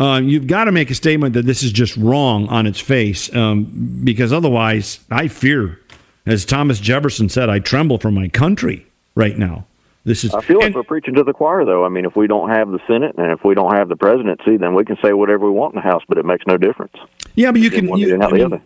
uh, 0.00 0.20
you've 0.24 0.48
got 0.48 0.64
to 0.64 0.72
make 0.72 0.90
a 0.90 0.94
statement 0.96 1.34
that 1.34 1.46
this 1.46 1.62
is 1.62 1.70
just 1.70 1.96
wrong 1.96 2.48
on 2.48 2.66
its 2.66 2.80
face, 2.80 3.32
um, 3.34 4.00
because 4.02 4.32
otherwise, 4.32 4.98
I 5.08 5.28
fear, 5.28 5.78
as 6.26 6.44
Thomas 6.44 6.80
Jefferson 6.80 7.28
said, 7.28 7.48
I 7.48 7.60
tremble 7.60 7.98
for 7.98 8.10
my 8.10 8.26
country 8.26 8.86
right 9.14 9.38
now. 9.38 9.66
This 10.04 10.22
is. 10.24 10.34
I 10.34 10.42
feel 10.42 10.58
like 10.58 10.66
and- 10.66 10.74
we're 10.74 10.82
preaching 10.82 11.14
to 11.14 11.24
the 11.24 11.32
choir, 11.32 11.64
though. 11.64 11.84
I 11.84 11.88
mean, 11.88 12.04
if 12.04 12.14
we 12.14 12.26
don't 12.26 12.50
have 12.50 12.70
the 12.70 12.80
Senate 12.86 13.14
and 13.16 13.32
if 13.32 13.42
we 13.44 13.54
don't 13.54 13.74
have 13.74 13.88
the 13.88 13.96
presidency, 13.96 14.56
then 14.56 14.74
we 14.74 14.84
can 14.84 14.96
say 15.02 15.12
whatever 15.12 15.46
we 15.46 15.52
want 15.52 15.74
in 15.74 15.76
the 15.76 15.88
House, 15.88 16.02
but 16.08 16.18
it 16.18 16.24
makes 16.24 16.46
no 16.46 16.56
difference. 16.58 16.94
Yeah, 17.34 17.52
but 17.52 17.60
you 17.60 17.70
can. 17.70 17.88
You, 17.96 18.20
I 18.22 18.30
mean, 18.30 18.44
other. 18.44 18.60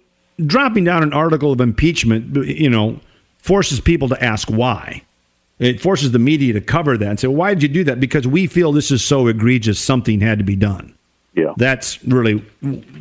dropping 0.45 0.85
down 0.85 1.03
an 1.03 1.13
article 1.13 1.53
of 1.53 1.61
impeachment, 1.61 2.37
you 2.47 2.69
know, 2.69 2.99
forces 3.39 3.81
people 3.81 4.09
to 4.09 4.23
ask 4.23 4.49
why. 4.49 5.03
It 5.61 5.81
forces 5.81 6.13
the 6.13 6.21
media 6.21 6.53
to 6.53 6.61
cover 6.61 6.97
that 6.97 7.09
and 7.09 7.21
say, 7.21 7.29
"Why 7.29 7.55
did 7.55 7.63
you 7.63 7.69
do 7.69 7.85
that?" 7.85 8.01
Because 8.01 8.27
we 8.27 8.47
feel 8.47 8.73
this 8.73 8.91
is 8.91 9.05
so 9.05 9.27
egregious, 9.27 9.79
something 9.79 10.21
had 10.21 10.39
to 10.39 10.45
be 10.45 10.57
done. 10.57 10.95
Yeah. 11.35 11.53
That's 11.57 12.03
really 12.05 12.45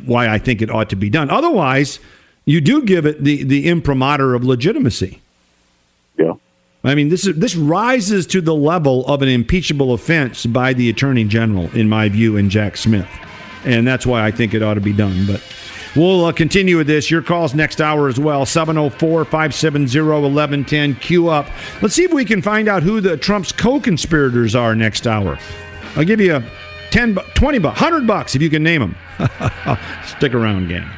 why 0.06 0.28
I 0.28 0.38
think 0.38 0.62
it 0.62 0.70
ought 0.70 0.90
to 0.90 0.96
be 0.96 1.10
done. 1.10 1.30
Otherwise, 1.30 1.98
you 2.44 2.60
do 2.60 2.82
give 2.82 3.04
it 3.04 3.22
the 3.22 3.42
the 3.42 3.68
imprimatur 3.68 4.34
of 4.34 4.44
legitimacy. 4.44 5.20
I 6.84 6.94
mean, 6.94 7.08
this 7.08 7.26
is 7.26 7.36
this 7.36 7.56
rises 7.56 8.24
to 8.28 8.40
the 8.40 8.54
level 8.54 9.04
of 9.06 9.20
an 9.22 9.28
impeachable 9.28 9.92
offense 9.92 10.46
by 10.46 10.72
the 10.72 10.88
attorney 10.88 11.24
general, 11.24 11.68
in 11.76 11.88
my 11.88 12.08
view, 12.08 12.36
and 12.36 12.48
Jack 12.50 12.76
Smith, 12.76 13.08
and 13.64 13.84
that's 13.86 14.06
why 14.06 14.24
I 14.24 14.30
think 14.30 14.54
it 14.54 14.62
ought 14.62 14.74
to 14.74 14.80
be 14.80 14.92
done. 14.92 15.26
But 15.26 15.42
we'll 15.96 16.26
uh, 16.26 16.32
continue 16.32 16.76
with 16.76 16.86
this. 16.86 17.10
Your 17.10 17.22
calls 17.22 17.52
next 17.54 17.80
hour 17.80 18.08
as 18.08 18.20
well. 18.20 18.44
704-570-1110. 18.44 21.00
Queue 21.00 21.28
up. 21.28 21.46
Let's 21.82 21.94
see 21.94 22.04
if 22.04 22.12
we 22.12 22.24
can 22.24 22.40
find 22.42 22.68
out 22.68 22.84
who 22.84 23.00
the 23.00 23.16
Trump's 23.16 23.50
co-conspirators 23.50 24.54
are 24.54 24.76
next 24.76 25.06
hour. 25.06 25.38
I'll 25.96 26.04
give 26.04 26.20
you 26.20 26.36
a 26.36 26.44
10, 26.90 27.14
bu- 27.14 27.22
20 27.34 27.58
bucks, 27.58 27.80
100 27.80 28.06
bucks 28.06 28.36
if 28.36 28.42
you 28.42 28.50
can 28.50 28.62
name 28.62 28.80
them. 28.80 28.94
Stick 30.06 30.32
around, 30.32 30.68
gang. 30.68 30.88